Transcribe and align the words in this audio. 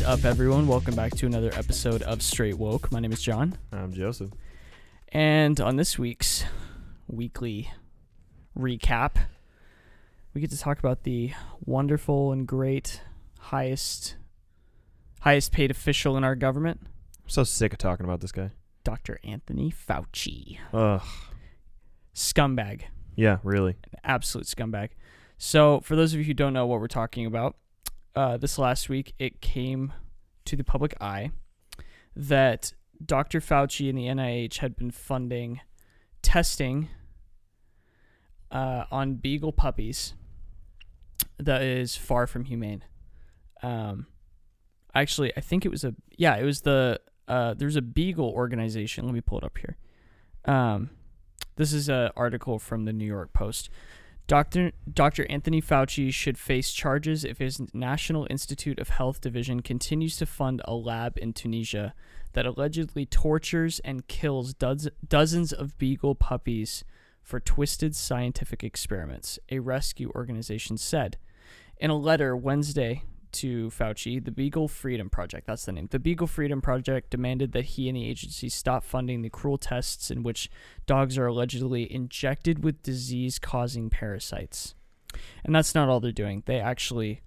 is 0.00 0.06
up, 0.06 0.24
everyone? 0.24 0.66
Welcome 0.66 0.94
back 0.94 1.14
to 1.16 1.26
another 1.26 1.50
episode 1.54 2.02
of 2.02 2.22
Straight 2.22 2.56
Woke. 2.56 2.90
My 2.90 3.00
name 3.00 3.12
is 3.12 3.20
John, 3.20 3.58
I'm 3.70 3.92
Joseph. 3.92 4.30
and 5.08 5.60
on 5.60 5.76
this 5.76 5.98
week's 5.98 6.44
weekly 7.06 7.70
recap, 8.58 9.16
we 10.32 10.40
get 10.40 10.50
to 10.52 10.58
talk 10.58 10.78
about 10.78 11.02
the 11.02 11.32
wonderful 11.64 12.32
and 12.32 12.46
great 12.46 13.02
highest 13.40 14.16
highest 15.20 15.52
paid 15.52 15.70
official 15.70 16.16
in 16.16 16.24
our 16.24 16.34
government, 16.34 16.80
I'm 16.82 17.28
so 17.28 17.44
sick 17.44 17.72
of 17.74 17.78
talking 17.78 18.04
about 18.04 18.20
this 18.20 18.32
guy. 18.32 18.52
Dr. 18.84 19.20
Anthony 19.22 19.70
Fauci. 19.70 20.58
Ugh. 20.72 21.02
Scumbag. 22.14 22.82
Yeah, 23.16 23.38
really. 23.42 23.76
absolute 24.02 24.46
scumbag. 24.46 24.90
So, 25.36 25.80
for 25.80 25.94
those 25.94 26.14
of 26.14 26.20
you 26.20 26.24
who 26.24 26.34
don't 26.34 26.54
know 26.54 26.66
what 26.66 26.80
we're 26.80 26.86
talking 26.86 27.26
about, 27.26 27.56
uh, 28.14 28.36
this 28.36 28.58
last 28.58 28.88
week 28.88 29.14
it 29.18 29.40
came 29.40 29.92
to 30.44 30.56
the 30.56 30.64
public 30.64 30.94
eye 31.00 31.30
that 32.16 32.72
Dr. 33.04 33.40
Fauci 33.40 33.88
and 33.88 33.96
the 33.96 34.06
NIH 34.06 34.58
had 34.58 34.76
been 34.76 34.90
funding 34.90 35.60
testing 36.22 36.88
uh, 38.50 38.84
on 38.90 39.14
beagle 39.14 39.52
puppies 39.52 40.14
that 41.38 41.62
is 41.62 41.96
far 41.96 42.26
from 42.26 42.44
humane. 42.44 42.84
Um, 43.62 44.06
actually, 44.94 45.32
I 45.36 45.40
think 45.40 45.64
it 45.64 45.70
was 45.70 45.84
a 45.84 45.94
yeah, 46.16 46.36
it 46.36 46.44
was 46.44 46.62
the 46.62 47.00
uh, 47.28 47.54
there's 47.54 47.76
a 47.76 47.82
beagle 47.82 48.30
organization. 48.30 49.04
Let 49.04 49.14
me 49.14 49.20
pull 49.20 49.38
it 49.38 49.44
up 49.44 49.58
here. 49.58 49.76
Um, 50.44 50.90
this 51.56 51.72
is 51.72 51.88
an 51.88 52.10
article 52.16 52.58
from 52.58 52.84
the 52.84 52.92
New 52.92 53.04
York 53.06 53.32
Post. 53.32 53.70
Dr. 54.30 54.70
Dr. 54.88 55.26
Anthony 55.28 55.60
Fauci 55.60 56.14
should 56.14 56.38
face 56.38 56.70
charges 56.70 57.24
if 57.24 57.38
his 57.38 57.60
National 57.74 58.28
Institute 58.30 58.78
of 58.78 58.90
Health 58.90 59.20
division 59.20 59.58
continues 59.58 60.16
to 60.18 60.24
fund 60.24 60.62
a 60.66 60.72
lab 60.72 61.18
in 61.18 61.32
Tunisia 61.32 61.94
that 62.34 62.46
allegedly 62.46 63.04
tortures 63.04 63.80
and 63.80 64.06
kills 64.06 64.54
doz- 64.54 64.88
dozens 65.08 65.52
of 65.52 65.76
beagle 65.78 66.14
puppies 66.14 66.84
for 67.24 67.40
twisted 67.40 67.96
scientific 67.96 68.62
experiments, 68.62 69.40
a 69.48 69.58
rescue 69.58 70.12
organization 70.14 70.78
said. 70.78 71.16
In 71.78 71.90
a 71.90 71.96
letter 71.96 72.36
Wednesday 72.36 73.02
to 73.32 73.68
Fauci, 73.70 74.24
the 74.24 74.30
Beagle 74.30 74.68
Freedom 74.68 75.08
Project, 75.10 75.46
that's 75.46 75.64
the 75.64 75.72
name, 75.72 75.88
the 75.90 75.98
Beagle 75.98 76.26
Freedom 76.26 76.60
Project 76.60 77.10
demanded 77.10 77.52
that 77.52 77.64
he 77.64 77.88
and 77.88 77.96
the 77.96 78.08
agency 78.08 78.48
stop 78.48 78.84
funding 78.84 79.22
the 79.22 79.30
cruel 79.30 79.58
tests 79.58 80.10
in 80.10 80.22
which 80.22 80.50
dogs 80.86 81.16
are 81.18 81.26
allegedly 81.26 81.92
injected 81.92 82.64
with 82.64 82.82
disease 82.82 83.38
causing 83.38 83.90
parasites. 83.90 84.74
And 85.44 85.54
that's 85.54 85.74
not 85.74 85.88
all 85.88 86.00
they're 86.00 86.12
doing. 86.12 86.42
They 86.46 86.60
actually, 86.60 87.22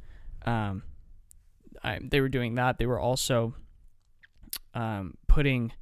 um, 0.45 0.83
I, 1.83 1.99
they 2.01 2.21
were 2.21 2.29
doing 2.29 2.55
that. 2.55 2.77
They 2.77 2.85
were 2.85 2.99
also 2.99 3.55
um, 4.73 5.15
putting 5.27 5.73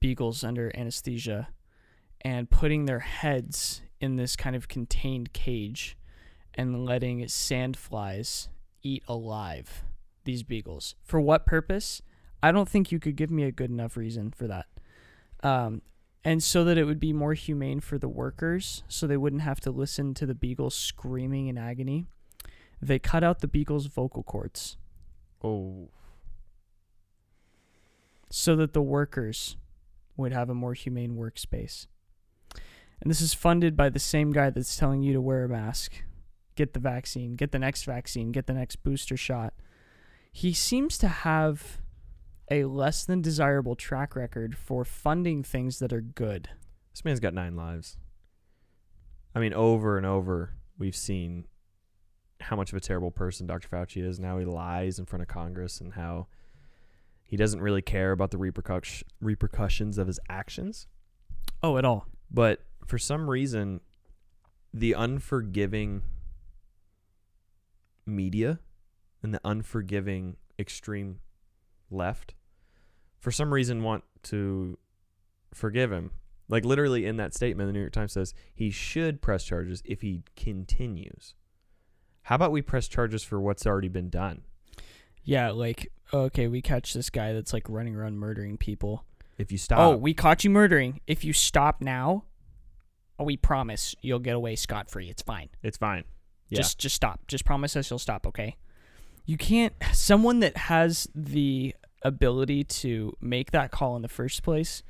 beagles 0.00 0.44
under 0.44 0.70
anesthesia 0.76 1.48
and 2.20 2.50
putting 2.50 2.86
their 2.86 3.00
heads 3.00 3.82
in 4.00 4.16
this 4.16 4.36
kind 4.36 4.54
of 4.54 4.68
contained 4.68 5.32
cage 5.32 5.96
and 6.54 6.84
letting 6.84 7.22
sandflies 7.24 8.48
eat 8.86 9.02
alive 9.08 9.82
these 10.24 10.42
beagles. 10.42 10.94
For 11.02 11.20
what 11.20 11.46
purpose? 11.46 12.02
I 12.42 12.52
don't 12.52 12.68
think 12.68 12.92
you 12.92 12.98
could 12.98 13.16
give 13.16 13.30
me 13.30 13.42
a 13.44 13.52
good 13.52 13.70
enough 13.70 13.96
reason 13.96 14.30
for 14.30 14.46
that. 14.46 14.66
Um, 15.42 15.82
and 16.24 16.42
so 16.42 16.64
that 16.64 16.78
it 16.78 16.84
would 16.84 17.00
be 17.00 17.12
more 17.12 17.34
humane 17.34 17.80
for 17.80 17.98
the 17.98 18.08
workers, 18.08 18.82
so 18.88 19.06
they 19.06 19.16
wouldn't 19.16 19.42
have 19.42 19.60
to 19.60 19.70
listen 19.70 20.14
to 20.14 20.26
the 20.26 20.34
beagles 20.34 20.74
screaming 20.74 21.46
in 21.46 21.56
agony, 21.56 22.06
they 22.82 22.98
cut 22.98 23.24
out 23.24 23.40
the 23.40 23.48
beagles' 23.48 23.86
vocal 23.86 24.22
cords 24.22 24.76
Oh. 25.42 25.90
so 28.30 28.56
that 28.56 28.72
the 28.72 28.82
workers 28.82 29.56
would 30.16 30.32
have 30.32 30.50
a 30.50 30.54
more 30.54 30.74
humane 30.74 31.16
workspace. 31.16 31.86
And 33.00 33.10
this 33.10 33.20
is 33.20 33.34
funded 33.34 33.76
by 33.76 33.88
the 33.90 33.98
same 33.98 34.32
guy 34.32 34.50
that's 34.50 34.76
telling 34.76 35.02
you 35.02 35.12
to 35.12 35.20
wear 35.20 35.44
a 35.44 35.48
mask, 35.48 35.92
get 36.56 36.72
the 36.72 36.80
vaccine, 36.80 37.36
get 37.36 37.52
the 37.52 37.58
next 37.58 37.84
vaccine, 37.84 38.32
get 38.32 38.46
the 38.46 38.54
next 38.54 38.76
booster 38.82 39.16
shot. 39.16 39.54
He 40.32 40.52
seems 40.52 40.98
to 40.98 41.08
have 41.08 41.80
a 42.50 42.64
less 42.64 43.04
than 43.04 43.22
desirable 43.22 43.76
track 43.76 44.16
record 44.16 44.56
for 44.56 44.84
funding 44.84 45.42
things 45.42 45.78
that 45.78 45.92
are 45.92 46.00
good. 46.00 46.48
This 46.92 47.04
man's 47.04 47.20
got 47.20 47.34
nine 47.34 47.56
lives. 47.56 47.96
I 49.34 49.38
mean, 49.38 49.52
over 49.52 49.96
and 49.96 50.06
over, 50.06 50.54
we've 50.78 50.96
seen 50.96 51.46
how 52.40 52.56
much 52.56 52.72
of 52.72 52.76
a 52.76 52.80
terrible 52.80 53.10
person 53.10 53.46
Dr. 53.46 53.68
Fauci 53.68 54.02
is 54.02 54.18
and 54.18 54.26
how 54.26 54.38
he 54.38 54.44
lies 54.44 54.98
in 54.98 55.06
front 55.06 55.22
of 55.22 55.28
Congress 55.28 55.80
and 55.80 55.94
how 55.94 56.26
he 57.24 57.36
doesn't 57.36 57.60
really 57.60 57.82
care 57.82 58.12
about 58.12 58.30
the 58.30 58.38
repercussion, 58.38 59.06
repercussions 59.20 59.98
of 59.98 60.06
his 60.06 60.20
actions. 60.28 60.86
Oh, 61.62 61.76
at 61.76 61.84
all. 61.84 62.06
But 62.30 62.60
for 62.86 62.98
some 62.98 63.28
reason, 63.28 63.80
the 64.72 64.92
unforgiving 64.92 66.02
media 68.06 68.60
and 69.22 69.34
the 69.34 69.40
unforgiving 69.44 70.36
extreme 70.58 71.18
left, 71.90 72.34
for 73.18 73.30
some 73.30 73.52
reason, 73.52 73.82
want 73.82 74.04
to 74.24 74.78
forgive 75.52 75.90
him. 75.92 76.10
Like 76.48 76.64
literally 76.64 77.06
in 77.06 77.16
that 77.16 77.34
statement, 77.34 77.68
the 77.68 77.72
New 77.72 77.80
York 77.80 77.92
Times 77.92 78.12
says 78.12 78.34
he 78.54 78.70
should 78.70 79.20
press 79.20 79.44
charges 79.44 79.82
if 79.84 80.00
he 80.00 80.22
continues. 80.36 81.34
How 82.22 82.36
about 82.36 82.52
we 82.52 82.62
press 82.62 82.88
charges 82.88 83.22
for 83.24 83.40
what's 83.40 83.66
already 83.66 83.88
been 83.88 84.10
done? 84.10 84.42
Yeah, 85.24 85.50
like 85.50 85.90
okay, 86.12 86.46
we 86.46 86.62
catch 86.62 86.94
this 86.94 87.10
guy 87.10 87.32
that's 87.32 87.52
like 87.52 87.68
running 87.68 87.96
around 87.96 88.18
murdering 88.18 88.56
people. 88.56 89.04
If 89.38 89.50
you 89.50 89.58
stop, 89.58 89.78
Oh, 89.80 89.96
we 89.96 90.14
caught 90.14 90.44
you 90.44 90.50
murdering. 90.50 91.00
If 91.06 91.24
you 91.24 91.32
stop 91.32 91.80
now, 91.80 92.24
oh, 93.18 93.24
we 93.24 93.36
promise 93.36 93.94
you'll 94.02 94.20
get 94.20 94.36
away 94.36 94.54
scot 94.56 94.88
free. 94.88 95.08
It's 95.10 95.22
fine. 95.22 95.48
it's 95.62 95.76
fine. 95.76 96.04
Yeah. 96.48 96.58
Just 96.58 96.78
just 96.78 96.94
stop. 96.94 97.26
Just 97.26 97.44
promise 97.44 97.76
us 97.76 97.90
you'll 97.90 97.98
stop, 97.98 98.26
okay? 98.26 98.56
You 99.24 99.36
can't 99.36 99.72
someone 99.92 100.40
that 100.40 100.56
has 100.56 101.08
the 101.14 101.74
ability 102.02 102.62
to 102.62 103.16
make 103.20 103.50
that 103.50 103.70
call 103.70 103.96
in 103.96 104.02
the 104.02 104.08
first 104.08 104.42
place 104.42 104.82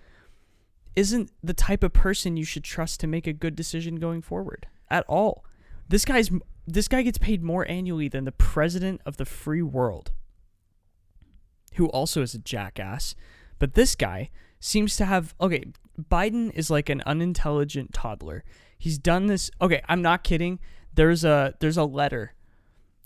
isn't 0.97 1.31
the 1.43 1.55
type 1.55 1.83
of 1.83 1.93
person 1.93 2.37
you 2.37 2.45
should 2.45 2.65
trust 2.65 3.01
to 3.01 3.07
make 3.07 3.27
a 3.27 3.33
good 3.33 3.55
decision 3.55 3.97
going 3.97 4.23
forward 4.23 4.67
at 4.91 5.05
all. 5.07 5.45
This 5.89 6.05
guy's 6.05 6.31
this 6.67 6.89
guy 6.89 7.03
gets 7.03 7.19
paid 7.19 7.43
more 7.43 7.69
annually 7.71 8.09
than 8.09 8.25
the 8.25 8.33
president 8.33 9.01
of 9.07 9.19
the 9.19 9.25
free 9.25 9.63
world. 9.63 10.11
Who 11.75 11.87
also 11.89 12.23
is 12.23 12.35
a 12.35 12.39
jackass. 12.39 13.15
But 13.59 13.75
this 13.75 13.95
guy 13.95 14.31
seems 14.59 14.97
to 14.97 15.05
have 15.05 15.35
okay, 15.41 15.65
Biden 16.01 16.51
is 16.55 16.71
like 16.71 16.89
an 16.89 17.03
unintelligent 17.07 17.93
toddler. 17.93 18.43
He's 18.79 18.99
done 18.99 19.27
this 19.27 19.51
okay, 19.61 19.83
I'm 19.89 20.03
not 20.03 20.25
kidding. 20.25 20.59
There's 20.97 21.25
a 21.25 21.55
there's 21.61 21.77
a 21.77 21.85
letter. 21.85 22.33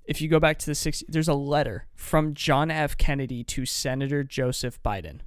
If 0.05 0.21
you 0.21 0.29
go 0.29 0.41
back 0.41 0.59
to 0.61 0.67
the 0.67 0.73
60s, 0.73 1.05
there's 1.09 1.29
a 1.29 1.35
letter 1.35 1.87
from 1.95 2.35
John 2.35 2.71
F. 2.71 2.97
Kennedy 2.97 3.45
to 3.45 3.65
Senator 3.67 4.25
Joseph 4.25 4.83
Biden. 4.83 5.21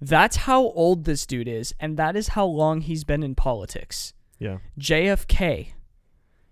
That's 0.00 0.36
how 0.36 0.62
old 0.62 1.04
this 1.04 1.24
dude 1.24 1.48
is, 1.48 1.72
and 1.80 1.96
that 1.96 2.14
is 2.16 2.28
how 2.28 2.44
long 2.44 2.82
he's 2.82 3.04
been 3.04 3.22
in 3.22 3.34
politics. 3.34 4.12
yeah. 4.38 4.58
JFK 4.78 5.68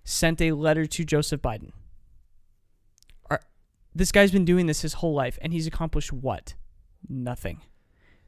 sent 0.04 0.40
a 0.40 0.52
letter 0.52 0.86
to 0.86 1.04
Joseph 1.04 1.42
Biden. 1.42 1.72
Are, 3.28 3.40
this 3.94 4.12
guy's 4.12 4.30
been 4.32 4.44
doing 4.46 4.66
this 4.66 4.80
his 4.82 4.94
whole 4.94 5.12
life, 5.14 5.38
and 5.42 5.52
he's 5.52 5.66
accomplished 5.66 6.12
what? 6.12 6.54
Nothing. 7.08 7.60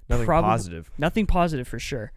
Nothing 0.08 0.26
Probably- 0.26 0.50
positive. 0.50 0.90
Nothing 0.98 1.26
positive 1.26 1.66
for 1.66 1.78
sure. 1.78 2.12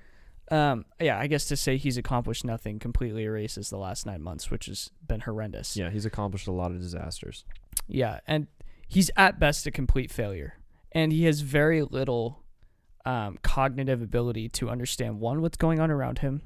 Um, 0.49 0.85
yeah, 0.99 1.19
I 1.19 1.27
guess 1.27 1.45
to 1.47 1.57
say 1.57 1.75
he's 1.77 1.97
accomplished 1.97 2.45
nothing 2.45 2.79
completely 2.79 3.23
erases 3.23 3.69
the 3.69 3.77
last 3.77 4.05
nine 4.05 4.21
months, 4.21 4.49
which 4.49 4.67
has 4.67 4.91
been 5.05 5.21
horrendous. 5.21 5.75
Yeah, 5.75 5.89
he's 5.89 6.05
accomplished 6.05 6.47
a 6.47 6.51
lot 6.51 6.71
of 6.71 6.79
disasters. 6.79 7.43
Yeah, 7.87 8.19
and 8.27 8.47
he's 8.87 9.11
at 9.17 9.39
best 9.39 9.65
a 9.67 9.71
complete 9.71 10.09
failure, 10.11 10.53
and 10.93 11.11
he 11.11 11.25
has 11.25 11.41
very 11.41 11.83
little 11.83 12.43
um, 13.05 13.37
cognitive 13.41 14.01
ability 14.01 14.47
to 14.49 14.69
understand 14.69 15.19
one 15.19 15.41
what's 15.41 15.57
going 15.57 15.79
on 15.79 15.91
around 15.91 16.19
him. 16.19 16.41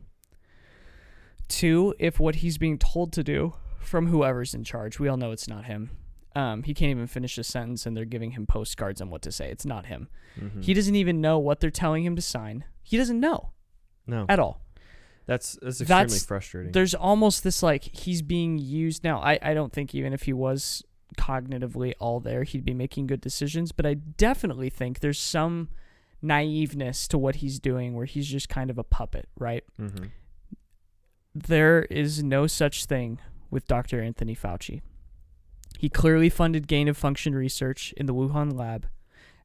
Two, 1.48 1.94
if 2.00 2.20
what 2.20 2.36
he's 2.36 2.58
being 2.58 2.78
told 2.78 3.12
to 3.14 3.24
do 3.24 3.54
from 3.80 4.08
whoever's 4.08 4.54
in 4.54 4.64
charge, 4.64 5.00
we 5.00 5.08
all 5.08 5.18
know 5.18 5.31
it's 5.31 5.48
not 5.48 5.66
him. 5.66 5.92
Um, 6.34 6.64
he 6.64 6.74
can't 6.74 6.92
even 6.92 7.08
finish 7.08 7.38
a 7.38 7.44
sentence, 7.44 7.86
and 7.86 7.96
they're 7.96 8.06
giving 8.06 8.31
him 8.31 8.46
postcards 8.48 9.02
on 9.02 9.10
what 9.10 9.22
to 9.24 9.31
say. 9.31 9.52
It's 9.52 9.66
not 9.66 9.88
him. 9.88 10.08
Mhm. 10.40 10.64
He 10.64 10.74
doesn't 10.74 10.96
even 10.96 11.20
know 11.20 11.38
what 11.40 11.60
they're 11.60 11.70
telling 11.70 12.06
him 12.06 12.16
to 12.16 12.22
sign. 12.22 12.64
He 12.84 12.96
doesn't 12.96 13.20
know 13.20 13.52
no, 14.12 14.25
at 14.30 14.40
all. 14.40 14.62
that's 15.25 15.54
that's 15.62 15.81
extremely 15.81 16.04
That's- 16.04 16.25
frustrating. 16.25 16.72
there's 16.74 16.94
almost 16.94 17.44
this 17.44 17.63
like 17.63 17.84
he's 17.84 18.22
being 18.22 18.58
used 18.60 19.04
now. 19.04 19.19
I, 19.22 19.40
I 19.42 19.54
don't 19.54 19.72
think 19.74 19.96
even 19.96 20.13
if 20.13 20.24
he 20.24 20.34
was 20.34 20.84
cognitively 21.18 21.94
all 22.00 22.19
there, 22.19 22.44
he'd 22.44 22.66
be 22.66 22.74
making 22.74 23.08
good 23.08 23.22
decisions, 23.22 23.72
but 23.72 23.86
I 23.86 23.96
definitely 23.96 24.69
think 24.69 25.00
there's 25.00 25.19
some 25.19 25.69
naiveness 26.24 27.08
to 27.10 27.18
what 27.18 27.36
he's 27.38 27.60
doing 27.60 27.94
where 27.96 28.06
he's 28.06 28.28
just 28.28 28.48
kind 28.50 28.69
of 28.69 28.78
a 28.78 28.84
puppet, 28.84 29.28
right? 29.38 29.63
hmm 29.78 30.06
There 31.34 31.84
is 31.84 32.24
no 32.24 32.48
such 32.48 32.86
thing 32.86 33.19
with 33.50 33.68
Dr. 33.68 34.02
Anthony 34.02 34.36
Fauci. 34.36 34.81
He 35.80 35.90
clearly 35.90 36.30
funded 36.30 36.68
gain 36.68 36.88
of 36.88 36.98
function 36.98 37.34
research 37.34 37.94
in 37.98 38.06
the 38.06 38.13
Wuhan 38.13 38.58
lab. 38.58 38.88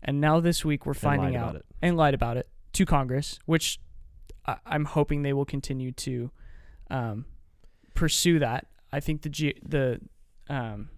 And 0.02 0.20
now 0.20 0.40
this 0.40 0.64
week 0.64 0.84
we're 0.86 0.94
finding 0.94 1.34
out 1.36 1.56
it. 1.56 1.64
and 1.80 1.96
lied 1.96 2.14
about 2.14 2.36
it 2.36 2.48
to 2.74 2.84
Congress, 2.84 3.38
which 3.46 3.80
I, 4.46 4.56
I'm 4.66 4.84
hoping 4.84 5.22
they 5.22 5.32
will 5.32 5.44
continue 5.44 5.92
to 5.92 6.30
um, 6.90 7.24
pursue 7.94 8.38
that. 8.38 8.66
I 8.92 9.00
think 9.00 9.22
the 9.22 9.28
G, 9.28 9.54
the 9.66 10.00
um, 10.48 10.90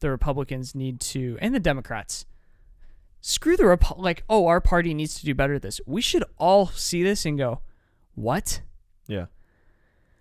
the 0.00 0.10
Republicans 0.10 0.74
need 0.74 1.00
to 1.00 1.38
and 1.40 1.54
the 1.54 1.60
Democrats 1.60 2.26
screw 3.20 3.56
the 3.56 3.62
Repu- 3.62 3.98
like 3.98 4.22
oh 4.28 4.46
our 4.46 4.60
party 4.60 4.92
needs 4.92 5.14
to 5.14 5.24
do 5.24 5.34
better 5.34 5.54
at 5.54 5.62
this. 5.62 5.80
We 5.86 6.00
should 6.00 6.24
all 6.38 6.66
see 6.68 7.02
this 7.02 7.24
and 7.24 7.38
go, 7.38 7.60
what? 8.14 8.60
Yeah. 9.06 9.26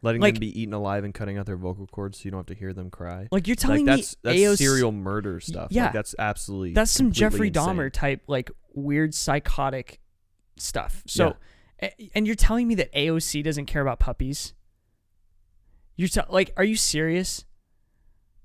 Letting 0.02 0.22
Like- 0.22 0.36
them 0.36 0.42
be 0.42 0.62
eaten 0.62 0.74
alive 0.74 1.04
and 1.06 1.14
cutting 1.14 1.38
out 1.38 1.46
their 1.46 1.56
vocal 1.58 1.88
cords 1.88 2.20
so 2.20 2.26
you 2.26 2.32
don't 2.32 2.40
have 2.40 2.46
to 2.48 2.56
hear 2.56 2.74
them 2.74 2.90
cry. 2.90 3.28
Like 3.32 3.48
you're 3.48 3.54
Like 3.56 3.60
telling 3.60 3.86
that's 3.86 4.14
me 4.14 4.20
that's 4.24 4.38
AOC 4.40 4.58
serial 4.58 4.92
murder 4.92 5.40
stuff. 5.40 5.70
yeah. 5.72 5.86
Like 5.86 5.94
that's 5.94 6.16
absolutely 6.20 6.74
That's 6.74 6.92
some 6.92 7.12
Jeffrey 7.12 7.50
completely 7.50 7.74
Dahmer 7.88 7.92
type, 7.92 8.22
like 8.28 8.52
weird 8.74 9.14
psychotic 9.16 10.00
stuff. 10.58 11.04
So, 11.08 11.30
a- 11.30 11.36
and 12.14 12.26
you're 12.26 12.36
telling 12.36 12.68
me 12.68 12.76
that 12.76 12.94
AOC 12.94 13.44
doesn't 13.44 13.66
care 13.66 13.82
about 13.82 14.00
puppies? 14.00 14.54
You're 15.96 16.10
te- 16.10 16.22
like, 16.30 16.52
are 16.58 16.64
you 16.64 16.76
serious? 16.76 17.46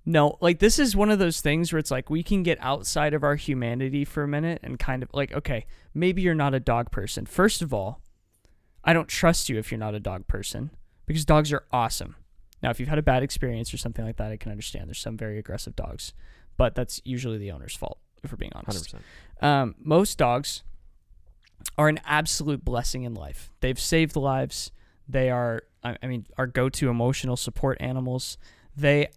No, 0.04 0.38
like 0.40 0.58
this 0.58 0.78
is 0.78 0.96
one 0.96 1.10
of 1.10 1.18
those 1.18 1.40
things 1.40 1.72
where 1.72 1.78
it's 1.78 1.90
like 1.90 2.08
we 2.08 2.22
can 2.22 2.42
get 2.42 2.58
outside 2.60 3.12
of 3.12 3.22
our 3.22 3.36
humanity 3.36 4.04
for 4.04 4.22
a 4.22 4.28
minute 4.28 4.60
and 4.62 4.78
kind 4.78 5.02
of 5.02 5.10
like, 5.12 5.32
okay, 5.32 5.66
maybe 5.92 6.22
you're 6.22 6.34
not 6.34 6.54
a 6.54 6.60
dog 6.60 6.90
person. 6.90 7.26
First 7.26 7.60
of 7.60 7.74
all, 7.74 8.00
I 8.84 8.94
don't 8.94 9.08
trust 9.08 9.48
you 9.48 9.58
if 9.58 9.70
you're 9.70 9.78
not 9.78 9.94
a 9.94 10.00
dog 10.00 10.26
person 10.26 10.70
because 11.04 11.26
dogs 11.26 11.52
are 11.52 11.64
awesome. 11.72 12.16
Now, 12.62 12.70
if 12.70 12.80
you've 12.80 12.88
had 12.88 12.98
a 12.98 13.02
bad 13.02 13.22
experience 13.22 13.72
or 13.72 13.76
something 13.76 14.04
like 14.04 14.16
that, 14.16 14.32
I 14.32 14.36
can 14.36 14.50
understand. 14.50 14.88
There's 14.88 14.98
some 14.98 15.16
very 15.16 15.38
aggressive 15.38 15.76
dogs, 15.76 16.12
but 16.56 16.74
that's 16.74 17.00
usually 17.04 17.38
the 17.38 17.52
owner's 17.52 17.76
fault, 17.76 17.98
if 18.24 18.32
we're 18.32 18.36
being 18.36 18.52
honest. 18.54 18.94
100%. 19.42 19.46
Um, 19.46 19.74
most 19.78 20.16
dogs 20.16 20.62
are 21.76 21.88
an 21.88 22.00
absolute 22.04 22.64
blessing 22.64 23.04
in 23.04 23.14
life. 23.14 23.52
They've 23.60 23.78
saved 23.78 24.16
lives. 24.16 24.72
They 25.08 25.30
are, 25.30 25.62
I 25.82 26.06
mean, 26.06 26.26
our 26.36 26.46
go-to 26.46 26.90
emotional 26.90 27.36
support 27.36 27.78
animals. 27.80 28.36
They 28.76 29.08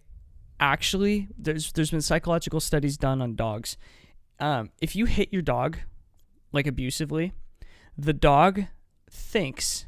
actually, 0.60 1.28
there's 1.36 1.72
there's 1.72 1.90
been 1.90 2.00
psychological 2.00 2.60
studies 2.60 2.96
done 2.96 3.20
on 3.20 3.34
dogs. 3.34 3.76
Um, 4.38 4.70
if 4.80 4.96
you 4.96 5.06
hit 5.06 5.32
your 5.32 5.42
dog 5.42 5.78
like 6.52 6.66
abusively, 6.66 7.32
the 7.96 8.12
dog 8.12 8.64
thinks 9.10 9.86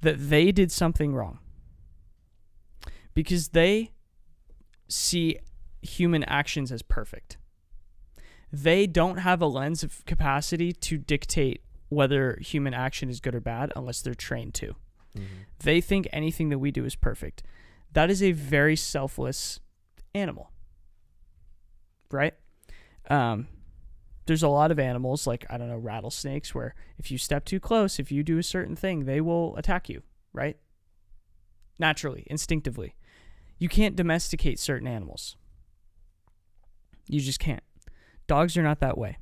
that 0.00 0.28
they 0.28 0.52
did 0.52 0.70
something 0.70 1.14
wrong 1.14 1.38
because 3.14 3.48
they 3.48 3.92
see 4.88 5.38
human 5.80 6.22
actions 6.24 6.70
as 6.70 6.82
perfect 6.82 7.38
they 8.52 8.86
don't 8.86 9.18
have 9.18 9.40
a 9.40 9.46
lens 9.46 9.82
of 9.82 10.04
capacity 10.04 10.72
to 10.72 10.98
dictate 10.98 11.62
whether 11.88 12.38
human 12.40 12.74
action 12.74 13.08
is 13.08 13.20
good 13.20 13.34
or 13.34 13.40
bad 13.40 13.72
unless 13.76 14.02
they're 14.02 14.14
trained 14.14 14.54
to. 14.54 14.74
Mhm. 15.14 15.26
They 15.60 15.80
think 15.80 16.08
anything 16.12 16.48
that 16.50 16.58
we 16.58 16.70
do 16.70 16.84
is 16.84 16.94
perfect. 16.96 17.42
That 17.92 18.10
is 18.10 18.22
a 18.22 18.32
very 18.32 18.76
selfless 18.76 19.60
animal. 20.14 20.50
Right? 22.10 22.34
Um 23.08 23.48
there's 24.26 24.42
a 24.42 24.48
lot 24.48 24.72
of 24.72 24.78
animals 24.80 25.24
like 25.26 25.46
I 25.48 25.56
don't 25.56 25.68
know 25.68 25.78
rattlesnakes 25.78 26.52
where 26.54 26.74
if 26.98 27.10
you 27.12 27.18
step 27.18 27.44
too 27.44 27.60
close, 27.60 28.00
if 28.00 28.10
you 28.10 28.24
do 28.24 28.38
a 28.38 28.42
certain 28.42 28.74
thing, 28.74 29.04
they 29.04 29.20
will 29.20 29.56
attack 29.56 29.88
you, 29.88 30.02
right? 30.32 30.56
Naturally, 31.78 32.24
instinctively. 32.26 32.96
You 33.58 33.68
can't 33.68 33.94
domesticate 33.94 34.58
certain 34.58 34.88
animals. 34.88 35.36
You 37.08 37.20
just 37.20 37.38
can't 37.38 37.62
dogs 38.26 38.56
are 38.56 38.62
not 38.64 38.80
that 38.80 38.98
way. 38.98 39.18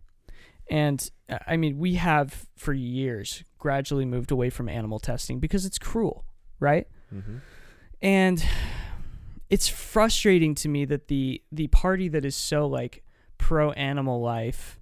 And 0.70 1.10
uh, 1.28 1.38
I 1.46 1.56
mean, 1.56 1.78
we 1.78 1.94
have 1.94 2.46
for 2.56 2.72
years 2.72 3.44
gradually 3.58 4.04
moved 4.04 4.30
away 4.30 4.50
from 4.50 4.68
animal 4.68 4.98
testing 4.98 5.40
because 5.40 5.64
it's 5.66 5.78
cruel, 5.78 6.24
right? 6.60 6.86
Mhm. 7.12 7.40
And 8.02 8.44
it's 9.50 9.68
frustrating 9.68 10.54
to 10.56 10.68
me 10.68 10.84
that 10.86 11.08
the 11.08 11.42
the 11.52 11.68
party 11.68 12.08
that 12.08 12.24
is 12.24 12.34
so 12.36 12.66
like 12.66 13.04
pro 13.38 13.72
animal 13.72 14.20
life, 14.20 14.78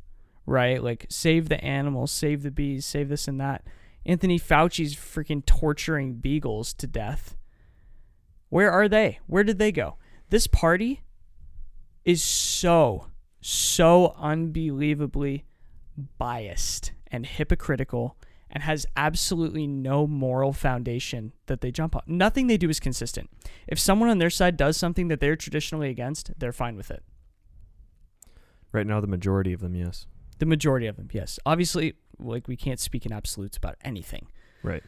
right? 0.47 0.83
Like 0.83 1.07
save 1.09 1.49
the 1.49 1.63
animals, 1.65 2.11
save 2.11 2.43
the 2.43 2.51
bees, 2.51 2.87
save 2.87 3.09
this 3.09 3.29
and 3.29 3.41
that. 3.41 3.65
Anthony 4.05 4.39
Fauci's 4.39 4.95
freaking 4.97 5.45
torturing 5.47 6.15
beagles 6.15 6.73
to 6.75 6.87
death. 6.87 7.37
Where 8.49 8.71
are 8.71 8.89
they? 8.89 9.21
Where 9.27 9.45
did 9.45 9.59
they 9.59 9.73
go? 9.73 9.97
This 10.31 10.47
party 10.47 11.03
is 12.05 12.23
so 12.23 13.07
so 13.41 14.15
unbelievably 14.19 15.45
biased 16.19 16.93
and 17.11 17.27
hypocritical 17.27 18.17
and 18.53 18.63
has 18.63 18.87
absolutely 18.97 19.67
no 19.67 20.07
moral 20.07 20.53
foundation 20.53 21.33
that 21.47 21.63
they 21.63 21.71
jump 21.71 21.97
on. 21.97 22.03
Nothing 22.07 22.47
they 22.47 22.59
do 22.59 22.69
is 22.69 22.79
consistent. 22.79 23.31
If 23.67 23.79
someone 23.79 24.11
on 24.11 24.19
their 24.19 24.31
side 24.31 24.57
does 24.57 24.77
something 24.77 25.09
that 25.09 25.21
they're 25.21 25.37
traditionally 25.37 25.89
against, 25.89 26.33
they're 26.39 26.53
fine 26.53 26.77
with 26.77 26.91
it. 26.91 27.03
Right 28.73 28.87
now, 28.87 29.01
the 29.01 29.07
majority 29.07 29.53
of 29.53 29.61
them, 29.61 29.75
yes. 29.75 30.07
The 30.39 30.47
majority 30.47 30.87
of 30.87 30.97
them, 30.97 31.09
yes. 31.13 31.39
Obviously, 31.47 31.95
like 32.19 32.47
we 32.47 32.57
can't 32.57 32.81
speak 32.81 33.07
in 33.07 33.13
absolutes 33.13 33.57
about 33.57 33.77
anything. 33.85 34.29
Right. 34.63 34.83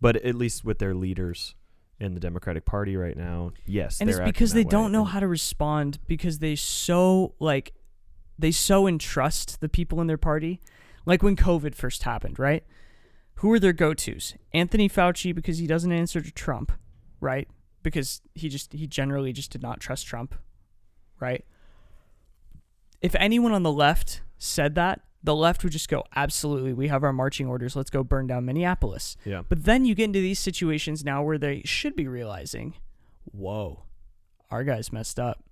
But 0.00 0.16
at 0.16 0.34
least 0.34 0.64
with 0.64 0.78
their 0.78 0.94
leaders 0.94 1.54
in 2.00 2.14
the 2.14 2.20
Democratic 2.20 2.64
Party 2.64 2.96
right 2.96 3.16
now, 3.16 3.52
yes. 3.66 4.00
and 4.00 4.10
it's 4.10 4.18
because 4.18 4.52
they 4.52 4.64
way. 4.64 4.70
don't 4.70 4.90
know 4.90 5.04
how 5.04 5.20
to 5.20 5.28
respond 5.28 5.98
because 6.06 6.40
they 6.40 6.56
so 6.56 7.34
like 7.38 7.72
they 8.38 8.50
so 8.50 8.86
entrust 8.86 9.60
the 9.60 9.68
people 9.68 10.00
in 10.00 10.06
their 10.06 10.16
party 10.18 10.60
like 11.04 11.22
when 11.22 11.36
covid 11.36 11.74
first 11.74 12.02
happened 12.04 12.38
right? 12.38 12.64
Who 13.36 13.50
are 13.52 13.58
their 13.58 13.72
go-to's? 13.72 14.34
Anthony 14.52 14.88
fauci 14.88 15.34
because 15.34 15.58
he 15.58 15.66
doesn't 15.66 15.90
answer 15.92 16.20
to 16.20 16.30
trump 16.30 16.72
right? 17.20 17.48
Because 17.82 18.20
he 18.34 18.48
just 18.48 18.72
he 18.72 18.86
generally 18.86 19.32
just 19.32 19.50
did 19.50 19.62
not 19.62 19.80
trust 19.80 20.06
trump 20.06 20.34
right? 21.20 21.44
If 23.00 23.14
anyone 23.16 23.52
on 23.52 23.62
the 23.62 23.72
left 23.72 24.22
said 24.38 24.74
that 24.76 25.00
the 25.24 25.34
left 25.36 25.62
would 25.62 25.72
just 25.72 25.88
go 25.88 26.04
absolutely 26.16 26.72
we 26.72 26.88
have 26.88 27.04
our 27.04 27.12
marching 27.12 27.46
orders 27.46 27.76
let's 27.76 27.90
go 27.90 28.02
burn 28.02 28.26
down 28.26 28.44
minneapolis. 28.44 29.16
Yeah. 29.24 29.42
but 29.48 29.64
then 29.64 29.84
you 29.84 29.94
get 29.94 30.04
into 30.04 30.20
these 30.20 30.38
situations 30.38 31.04
now 31.04 31.22
where 31.22 31.38
they 31.38 31.62
should 31.64 31.94
be 31.94 32.08
realizing, 32.08 32.74
whoa, 33.24 33.84
our 34.50 34.64
guy's 34.64 34.92
messed 34.92 35.18
up. 35.18 35.42